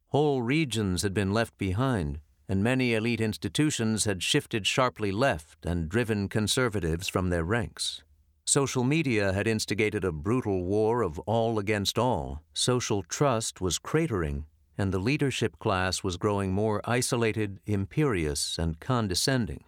Whole 0.07 0.41
regions 0.41 1.01
had 1.01 1.13
been 1.13 1.33
left 1.33 1.57
behind, 1.57 2.19
and 2.47 2.63
many 2.63 2.93
elite 2.93 3.21
institutions 3.21 4.05
had 4.05 4.23
shifted 4.23 4.65
sharply 4.65 5.11
left 5.11 5.65
and 5.65 5.89
driven 5.89 6.29
conservatives 6.29 7.07
from 7.07 7.29
their 7.29 7.43
ranks. 7.43 8.03
Social 8.47 8.85
media 8.85 9.33
had 9.33 9.45
instigated 9.45 10.05
a 10.05 10.11
brutal 10.13 10.63
war 10.63 11.01
of 11.01 11.19
all 11.19 11.59
against 11.59 11.99
all. 11.99 12.43
Social 12.53 13.03
trust 13.03 13.59
was 13.59 13.77
cratering, 13.77 14.45
and 14.77 14.93
the 14.93 14.99
leadership 14.99 15.59
class 15.59 16.01
was 16.01 16.15
growing 16.15 16.53
more 16.53 16.79
isolated, 16.85 17.59
imperious, 17.65 18.57
and 18.57 18.79
condescending. 18.79 19.65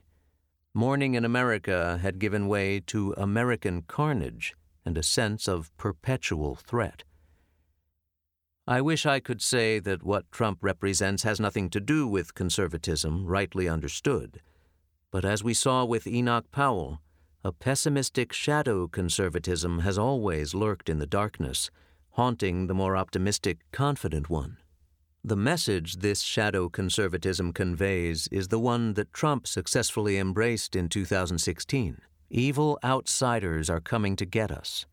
Morning 0.73 1.15
in 1.15 1.25
America 1.25 1.99
had 2.01 2.19
given 2.19 2.47
way 2.47 2.79
to 2.87 3.13
American 3.17 3.81
carnage 3.81 4.55
and 4.85 4.97
a 4.97 5.03
sense 5.03 5.49
of 5.49 5.75
perpetual 5.75 6.55
threat. 6.55 7.03
I 8.65 8.79
wish 8.79 9.05
I 9.05 9.19
could 9.19 9.41
say 9.41 9.79
that 9.79 10.03
what 10.03 10.31
Trump 10.31 10.59
represents 10.61 11.23
has 11.23 11.37
nothing 11.37 11.69
to 11.71 11.81
do 11.81 12.07
with 12.07 12.33
conservatism, 12.33 13.25
rightly 13.25 13.67
understood. 13.67 14.39
But 15.11 15.25
as 15.25 15.43
we 15.43 15.53
saw 15.53 15.83
with 15.83 16.07
Enoch 16.07 16.49
Powell, 16.53 17.01
a 17.43 17.53
pessimistic 17.53 18.33
shadow 18.33 18.85
conservatism 18.85 19.79
has 19.79 19.97
always 19.97 20.53
lurked 20.53 20.89
in 20.89 20.99
the 20.99 21.05
darkness, 21.05 21.71
haunting 22.11 22.67
the 22.67 22.73
more 22.73 22.97
optimistic, 22.97 23.59
confident 23.71 24.29
one. 24.29 24.57
The 25.23 25.37
message 25.37 25.97
this 25.97 26.21
shadow 26.21 26.67
conservatism 26.67 27.53
conveys 27.53 28.27
is 28.27 28.49
the 28.49 28.59
one 28.59 28.93
that 28.95 29.13
Trump 29.13 29.47
successfully 29.47 30.17
embraced 30.17 30.75
in 30.75 30.89
2016. 30.89 32.01
Evil 32.29 32.77
outsiders 32.83 33.69
are 33.69 33.79
coming 33.79 34.17
to 34.17 34.25
get 34.25 34.51
us. 34.51 34.85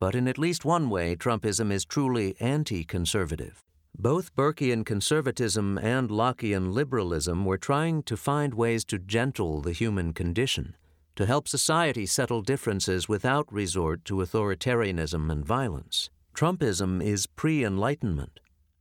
But 0.00 0.14
in 0.14 0.26
at 0.26 0.38
least 0.38 0.64
one 0.64 0.88
way, 0.88 1.16
Trumpism 1.16 1.70
is 1.70 1.84
truly 1.84 2.34
anti 2.40 2.82
conservative. 2.84 3.62
Both 3.98 4.34
Burkean 4.34 4.86
conservatism 4.86 5.76
and 5.76 6.08
Lockean 6.08 6.72
liberalism 6.72 7.44
were 7.44 7.58
trying 7.58 8.02
to 8.04 8.16
find 8.16 8.54
ways 8.54 8.84
to 8.86 8.98
gentle 8.98 9.60
the 9.60 9.72
human 9.72 10.12
condition, 10.12 10.76
to 11.18 11.26
help 11.26 11.48
society 11.48 12.06
settle 12.06 12.42
differences 12.42 13.08
without 13.08 13.52
resort 13.52 14.04
to 14.04 14.18
authoritarianism 14.18 15.32
and 15.32 15.44
violence. 15.44 16.10
Trumpism 16.32 17.02
is 17.02 17.26
pre 17.26 17.64
Enlightenment. 17.64 18.38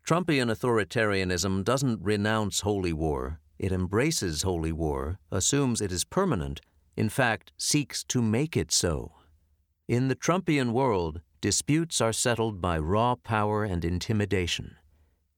Trumpian 0.07 0.51
authoritarianism 0.51 1.63
doesn't 1.63 1.99
renounce 1.99 2.59
holy 2.59 2.93
war, 2.93 3.39
it 3.57 3.71
embraces 3.71 4.43
holy 4.43 4.71
war, 4.71 5.17
assumes 5.31 5.81
it 5.81 5.91
is 5.91 6.05
permanent, 6.05 6.61
in 6.95 7.09
fact, 7.09 7.53
seeks 7.57 8.03
to 8.03 8.21
make 8.21 8.55
it 8.55 8.71
so. 8.71 9.13
In 9.87 10.07
the 10.07 10.15
Trumpian 10.15 10.73
world, 10.73 11.21
disputes 11.41 11.99
are 12.01 12.13
settled 12.13 12.61
by 12.61 12.77
raw 12.77 13.15
power 13.15 13.63
and 13.63 13.83
intimidation. 13.83 14.75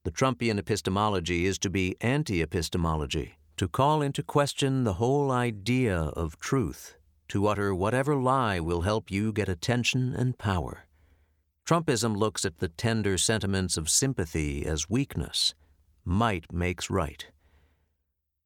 The 0.04 0.12
Trumpian 0.12 0.58
epistemology 0.58 1.46
is 1.46 1.58
to 1.60 1.70
be 1.70 1.96
anti 2.02 2.42
epistemology, 2.42 3.38
to 3.60 3.68
call 3.68 4.00
into 4.00 4.22
question 4.22 4.84
the 4.84 4.94
whole 4.94 5.30
idea 5.30 5.94
of 5.94 6.38
truth, 6.38 6.96
to 7.28 7.46
utter 7.46 7.74
whatever 7.74 8.14
lie 8.16 8.58
will 8.58 8.80
help 8.80 9.10
you 9.10 9.34
get 9.34 9.50
attention 9.50 10.14
and 10.14 10.38
power. 10.38 10.86
Trumpism 11.68 12.16
looks 12.16 12.46
at 12.46 12.56
the 12.56 12.70
tender 12.70 13.18
sentiments 13.18 13.76
of 13.76 13.90
sympathy 13.90 14.64
as 14.64 14.88
weakness. 14.88 15.54
Might 16.06 16.50
makes 16.50 16.88
right. 16.88 17.26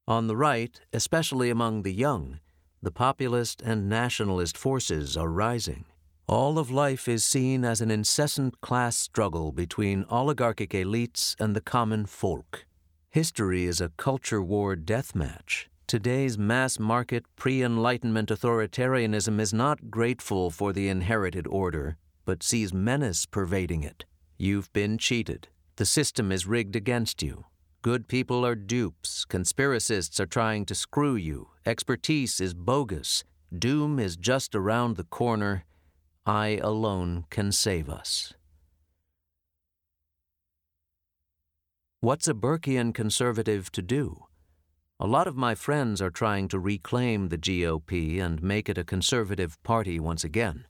On 0.05 0.27
the 0.27 0.35
right, 0.35 0.81
especially 0.91 1.49
among 1.49 1.83
the 1.83 1.93
young, 1.93 2.41
the 2.81 2.91
populist 2.91 3.61
and 3.61 3.87
nationalist 3.87 4.57
forces 4.57 5.15
are 5.15 5.29
rising. 5.29 5.85
All 6.27 6.59
of 6.59 6.69
life 6.69 7.07
is 7.07 7.23
seen 7.23 7.63
as 7.63 7.79
an 7.79 7.89
incessant 7.89 8.59
class 8.59 8.97
struggle 8.97 9.53
between 9.53 10.03
oligarchic 10.11 10.71
elites 10.71 11.37
and 11.39 11.55
the 11.55 11.61
common 11.61 12.05
folk. 12.05 12.65
History 13.15 13.63
is 13.63 13.79
a 13.79 13.93
culture 13.95 14.41
war 14.41 14.75
death 14.75 15.15
match. 15.15 15.69
Today's 15.87 16.37
mass 16.37 16.77
market 16.77 17.23
pre 17.37 17.63
Enlightenment 17.63 18.27
authoritarianism 18.27 19.39
is 19.39 19.53
not 19.53 19.89
grateful 19.89 20.51
for 20.51 20.73
the 20.73 20.89
inherited 20.89 21.47
order, 21.47 21.95
but 22.25 22.43
sees 22.43 22.73
menace 22.73 23.25
pervading 23.25 23.83
it. 23.83 24.03
You've 24.37 24.73
been 24.73 24.97
cheated. 24.97 25.47
The 25.77 25.85
system 25.85 26.29
is 26.29 26.45
rigged 26.45 26.75
against 26.75 27.23
you. 27.23 27.45
Good 27.81 28.09
people 28.09 28.45
are 28.45 28.53
dupes. 28.53 29.25
Conspiracists 29.29 30.19
are 30.19 30.25
trying 30.25 30.65
to 30.65 30.75
screw 30.75 31.15
you. 31.15 31.47
Expertise 31.65 32.41
is 32.41 32.53
bogus. 32.53 33.23
Doom 33.57 33.97
is 33.97 34.17
just 34.17 34.53
around 34.55 34.97
the 34.97 35.05
corner 35.05 35.63
I 36.25 36.59
alone 36.61 37.27
can 37.29 37.53
save 37.53 37.87
us. 37.87 38.33
What's 42.05 42.27
a 42.27 42.35
Burkean 42.35 42.93
conservative 42.93 43.71
to 43.71 43.81
do? 43.81 44.25
A 44.99 45.07
lot 45.07 45.25
of 45.25 45.35
my 45.35 45.55
friends 45.55 46.03
are 46.03 46.11
trying 46.11 46.47
to 46.49 46.59
reclaim 46.59 47.29
the 47.29 47.37
GOP 47.39 48.21
and 48.21 48.43
make 48.43 48.69
it 48.69 48.77
a 48.77 48.83
conservative 48.83 49.57
party 49.63 49.99
once 49.99 50.23
again. 50.23 50.67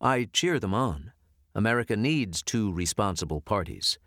I 0.00 0.28
cheer 0.32 0.60
them 0.60 0.74
on. 0.74 1.10
America 1.52 1.96
needs 1.96 2.44
two 2.44 2.72
responsible 2.72 3.40
parties. 3.40 3.98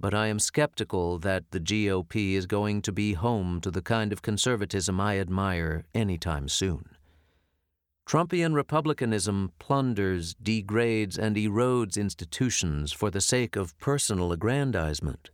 But 0.00 0.14
I 0.14 0.28
am 0.28 0.38
skeptical 0.38 1.18
that 1.18 1.50
the 1.50 1.60
GOP 1.60 2.32
is 2.32 2.46
going 2.46 2.80
to 2.80 2.92
be 2.92 3.12
home 3.12 3.60
to 3.60 3.70
the 3.70 3.82
kind 3.82 4.10
of 4.10 4.22
conservatism 4.22 4.98
I 4.98 5.18
admire 5.18 5.84
anytime 5.92 6.48
soon. 6.48 6.96
Trumpian 8.08 8.54
republicanism 8.54 9.52
plunders, 9.58 10.32
degrades, 10.32 11.18
and 11.18 11.36
erodes 11.36 11.98
institutions 11.98 12.90
for 12.90 13.10
the 13.10 13.20
sake 13.20 13.54
of 13.54 13.78
personal 13.78 14.32
aggrandizement. 14.32 15.28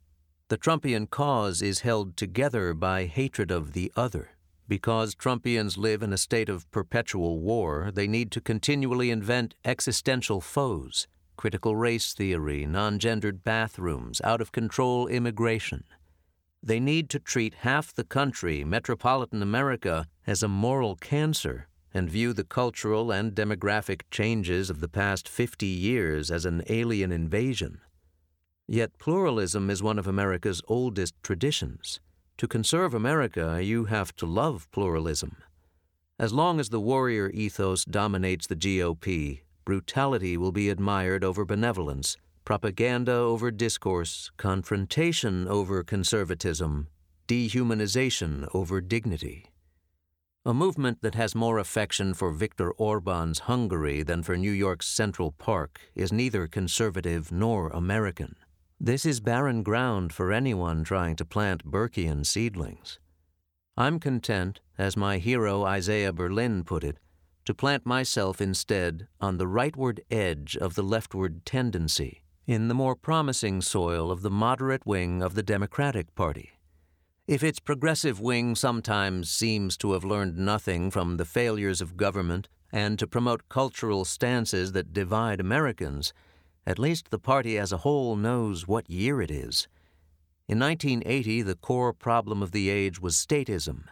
The 0.49 0.59
Trumpian 0.59 1.11
cause 1.11 1.61
is 1.61 1.81
held 1.81 2.17
together 2.17 2.73
by 2.73 3.07
hatred 3.07 3.51
of 3.51 3.73
the 3.73 3.91
other. 3.97 4.37
Because 4.69 5.17
Trumpians 5.17 5.77
live 5.77 6.05
in 6.05 6.13
a 6.13 6.17
state 6.17 6.49
of 6.49 6.71
perpetual 6.71 7.41
war, 7.41 7.91
they 7.93 8.07
need 8.07 8.31
to 8.31 8.41
continually 8.41 9.11
invent 9.11 9.57
existential 9.65 10.41
foes 10.41 11.09
critical 11.37 11.75
race 11.77 12.15
theory, 12.15 12.65
non 12.65 12.99
gendered 12.99 13.43
bathrooms, 13.43 14.21
out 14.23 14.41
of 14.41 14.53
control 14.53 15.09
immigration. 15.09 15.85
They 16.63 16.81
need 16.81 17.11
to 17.11 17.19
treat 17.19 17.55
half 17.57 17.93
the 17.93 18.05
country, 18.05 18.65
metropolitan 18.65 19.43
America, 19.43 20.07
as 20.27 20.43
a 20.43 20.49
moral 20.49 20.95
cancer 20.97 21.69
and 21.93 22.09
view 22.09 22.33
the 22.33 22.45
cultural 22.45 23.11
and 23.11 23.35
demographic 23.35 24.03
changes 24.11 24.71
of 24.71 24.81
the 24.81 24.89
past 24.89 25.29
50 25.29 25.67
years 25.67 26.31
as 26.31 26.45
an 26.45 26.63
alien 26.69 27.11
invasion. 27.11 27.81
Yet 28.69 28.99
pluralism 28.99 29.71
is 29.71 29.83
one 29.83 29.99
of 29.99 30.09
America's 30.09 30.61
oldest 30.67 31.15
traditions. 31.23 32.01
To 32.39 32.49
conserve 32.49 32.95
America, 32.95 33.61
you 33.63 33.85
have 33.85 34.15
to 34.17 34.27
love 34.27 34.69
pluralism. 34.73 35.37
As 36.19 36.33
long 36.33 36.59
as 36.59 36.71
the 36.71 36.81
warrior 36.81 37.31
ethos 37.31 37.85
dominates 37.85 38.47
the 38.47 38.57
GOP, 38.57 39.41
brutality 39.65 40.37
will 40.37 40.53
be 40.53 40.69
admired 40.69 41.23
over 41.23 41.45
benevolence, 41.45 42.17
propaganda 42.45 43.13
over 43.13 43.51
discourse, 43.51 44.31
confrontation 44.37 45.47
over 45.47 45.85
conservatism, 45.85 46.89
dehumanization 47.29 48.49
over 48.55 48.81
dignity. 48.81 49.51
A 50.45 50.55
movement 50.55 51.03
that 51.03 51.17
has 51.17 51.35
more 51.35 51.59
affection 51.59 52.15
for 52.15 52.31
Viktor 52.31 52.71
Orban's 52.73 53.41
Hungary 53.41 54.03
than 54.03 54.23
for 54.23 54.37
New 54.37 54.53
York's 54.53 54.87
Central 54.87 55.33
Park 55.33 55.81
is 55.95 56.13
neither 56.13 56.47
conservative 56.47 57.31
nor 57.31 57.69
American. 57.71 58.37
This 58.79 59.07
is 59.07 59.21
barren 59.21 59.63
ground 59.63 60.13
for 60.13 60.33
anyone 60.33 60.85
trying 60.85 61.17
to 61.17 61.25
plant 61.25 61.65
Burkean 61.65 62.27
seedlings. 62.27 62.99
I'm 63.75 63.99
content, 63.99 64.61
as 64.77 64.99
my 64.99 65.17
hero 65.17 65.65
Isaiah 65.65 66.13
Berlin 66.13 66.63
put 66.63 66.85
it, 66.85 66.99
to 67.47 67.55
plant 67.55 67.87
myself 67.87 68.39
instead 68.39 69.09
on 69.19 69.39
the 69.39 69.47
rightward 69.47 70.01
edge 70.11 70.59
of 70.59 70.75
the 70.75 70.83
leftward 70.83 71.47
tendency, 71.47 72.23
in 72.47 72.69
the 72.69 72.75
more 72.75 72.95
promising 72.95 73.63
soil 73.63 74.11
of 74.11 74.21
the 74.21 74.31
moderate 74.31 74.85
wing 74.85 75.23
of 75.23 75.35
the 75.35 75.43
Democratic 75.43 76.15
Party. 76.15 76.51
If 77.27 77.43
its 77.43 77.59
progressive 77.59 78.21
wing 78.21 78.55
sometimes 78.55 79.31
seems 79.31 79.79
to 79.79 79.93
have 79.93 80.05
learned 80.05 80.37
nothing 80.37 80.91
from 80.91 81.17
the 81.17 81.25
failures 81.25 81.81
of 81.81 81.97
government 81.97 82.49
and 82.71 82.99
to 82.99 83.07
promote 83.07 83.49
cultural 83.49 84.05
stances 84.05 84.73
that 84.73 84.93
divide 84.93 85.41
Americans, 85.41 86.13
at 86.67 86.79
least 86.79 87.11
the 87.11 87.19
party 87.19 87.57
as 87.57 87.73
a 87.73 87.79
whole 87.79 88.17
knows 88.17 88.67
what 88.67 88.91
year 88.91 89.23
it 89.23 89.31
is. 89.31 89.69
In 90.49 90.59
1980, 90.59 91.43
the 91.43 91.55
core 91.55 91.93
problem 91.93 92.43
of 92.43 92.53
the 92.53 92.69
age 92.69 93.01
was 93.01 93.17
statism, 93.17 93.85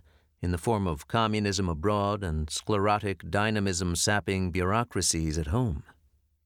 in 0.43 0.51
the 0.51 0.59
form 0.59 0.87
of 0.87 1.09
communism 1.09 1.69
abroad 1.69 2.23
and 2.23 2.51
sclerotic 2.51 3.31
dynamism 3.31 3.97
sapping 3.97 4.51
bureaucracies 4.51 5.39
at 5.39 5.49
home. 5.49 5.85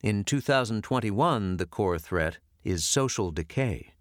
In 0.03 0.23
2021, 0.23 1.57
the 1.57 1.67
core 1.67 1.99
threat 1.99 2.39
is 2.63 2.85
social 2.85 3.31
decay. 3.31 3.95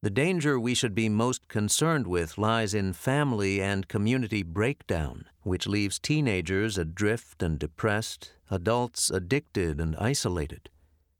The 0.00 0.10
danger 0.10 0.60
we 0.60 0.74
should 0.74 0.94
be 0.94 1.08
most 1.08 1.48
concerned 1.48 2.06
with 2.06 2.38
lies 2.38 2.72
in 2.72 2.92
family 2.92 3.60
and 3.60 3.88
community 3.88 4.44
breakdown, 4.44 5.24
which 5.42 5.66
leaves 5.66 5.98
teenagers 5.98 6.78
adrift 6.78 7.42
and 7.42 7.58
depressed, 7.58 8.32
adults 8.48 9.10
addicted 9.10 9.80
and 9.80 9.96
isolated. 9.96 10.70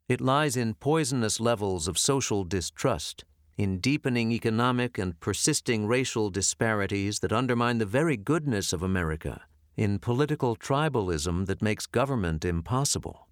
It 0.08 0.22
lies 0.22 0.56
in 0.56 0.72
poisonous 0.72 1.38
levels 1.38 1.86
of 1.86 1.98
social 1.98 2.42
distrust, 2.42 3.26
in 3.58 3.78
deepening 3.78 4.32
economic 4.32 4.96
and 4.96 5.20
persisting 5.20 5.86
racial 5.86 6.30
disparities 6.30 7.18
that 7.18 7.32
undermine 7.32 7.76
the 7.76 7.84
very 7.84 8.16
goodness 8.16 8.72
of 8.72 8.82
America, 8.82 9.42
in 9.76 9.98
political 9.98 10.56
tribalism 10.56 11.44
that 11.44 11.60
makes 11.60 11.84
government 11.84 12.46
impossible. 12.46 13.28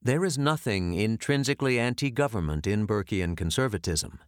There 0.00 0.24
is 0.24 0.38
nothing 0.38 0.94
intrinsically 0.94 1.78
anti 1.78 2.10
government 2.10 2.66
in 2.66 2.86
Burkean 2.86 3.36
conservatism. 3.36 4.20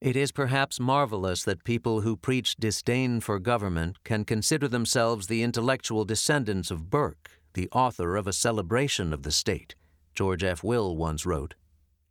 It 0.00 0.14
is 0.14 0.30
perhaps 0.30 0.78
marvelous 0.78 1.42
that 1.42 1.64
people 1.64 2.02
who 2.02 2.16
preach 2.16 2.54
disdain 2.56 3.20
for 3.20 3.40
government 3.40 4.04
can 4.04 4.24
consider 4.24 4.68
themselves 4.68 5.26
the 5.26 5.42
intellectual 5.42 6.04
descendants 6.04 6.70
of 6.70 6.90
Burke, 6.90 7.40
the 7.54 7.68
author 7.72 8.16
of 8.16 8.28
A 8.28 8.32
Celebration 8.32 9.12
of 9.12 9.24
the 9.24 9.32
State, 9.32 9.74
George 10.14 10.44
F. 10.44 10.62
Will 10.62 10.96
once 10.96 11.24
wrote. 11.26 11.54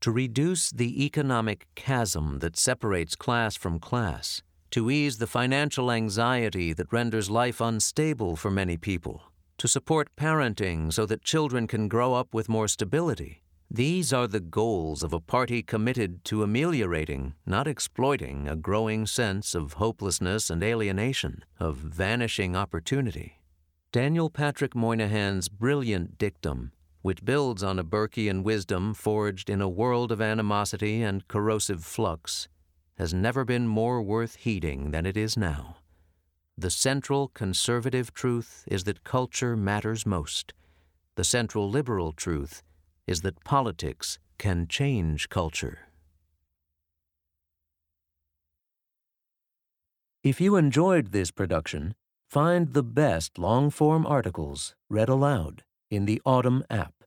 To 0.01 0.11
reduce 0.11 0.71
the 0.71 1.05
economic 1.05 1.67
chasm 1.75 2.39
that 2.39 2.57
separates 2.57 3.15
class 3.15 3.55
from 3.55 3.79
class, 3.79 4.41
to 4.71 4.89
ease 4.89 5.17
the 5.17 5.27
financial 5.27 5.91
anxiety 5.91 6.73
that 6.73 6.91
renders 6.91 7.29
life 7.29 7.61
unstable 7.61 8.35
for 8.35 8.49
many 8.49 8.77
people, 8.77 9.21
to 9.57 9.67
support 9.67 10.15
parenting 10.15 10.91
so 10.91 11.05
that 11.05 11.23
children 11.23 11.67
can 11.67 11.87
grow 11.87 12.15
up 12.15 12.33
with 12.33 12.49
more 12.49 12.67
stability. 12.67 13.43
These 13.69 14.11
are 14.11 14.27
the 14.27 14.39
goals 14.39 15.03
of 15.03 15.13
a 15.13 15.19
party 15.19 15.61
committed 15.61 16.25
to 16.25 16.43
ameliorating, 16.43 17.35
not 17.45 17.67
exploiting, 17.67 18.47
a 18.47 18.55
growing 18.55 19.05
sense 19.05 19.53
of 19.53 19.73
hopelessness 19.73 20.49
and 20.49 20.63
alienation, 20.63 21.45
of 21.59 21.77
vanishing 21.77 22.55
opportunity. 22.55 23.39
Daniel 23.91 24.29
Patrick 24.29 24.73
Moynihan's 24.73 25.47
brilliant 25.47 26.17
dictum 26.17 26.71
which 27.01 27.25
builds 27.25 27.63
on 27.63 27.79
a 27.79 27.83
Burkean 27.83 28.43
wisdom 28.43 28.93
forged 28.93 29.49
in 29.49 29.61
a 29.61 29.69
world 29.69 30.11
of 30.11 30.21
animosity 30.21 31.01
and 31.01 31.27
corrosive 31.27 31.83
flux, 31.83 32.47
has 32.97 33.13
never 33.13 33.43
been 33.43 33.67
more 33.67 34.01
worth 34.01 34.35
heeding 34.35 34.91
than 34.91 35.05
it 35.05 35.17
is 35.17 35.35
now. 35.35 35.77
The 36.57 36.69
central 36.69 37.29
conservative 37.29 38.13
truth 38.13 38.63
is 38.67 38.83
that 38.83 39.03
culture 39.03 39.57
matters 39.57 40.05
most. 40.05 40.53
The 41.15 41.23
central 41.23 41.69
liberal 41.69 42.11
truth 42.11 42.61
is 43.07 43.21
that 43.21 43.43
politics 43.43 44.19
can 44.37 44.67
change 44.67 45.29
culture. 45.29 45.87
If 50.23 50.39
you 50.39 50.55
enjoyed 50.55 51.11
this 51.11 51.31
production, 51.31 51.95
find 52.29 52.73
the 52.73 52.83
best 52.83 53.39
long 53.39 53.71
form 53.71 54.05
articles 54.05 54.75
read 54.87 55.09
aloud 55.09 55.63
in 55.91 56.05
the 56.05 56.21
Audm 56.25 56.63
app, 56.69 57.03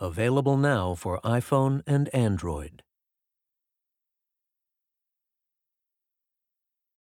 available 0.00 0.56
now 0.56 0.94
for 0.94 1.20
iPhone 1.20 1.82
and 1.86 2.14
Android. 2.14 2.82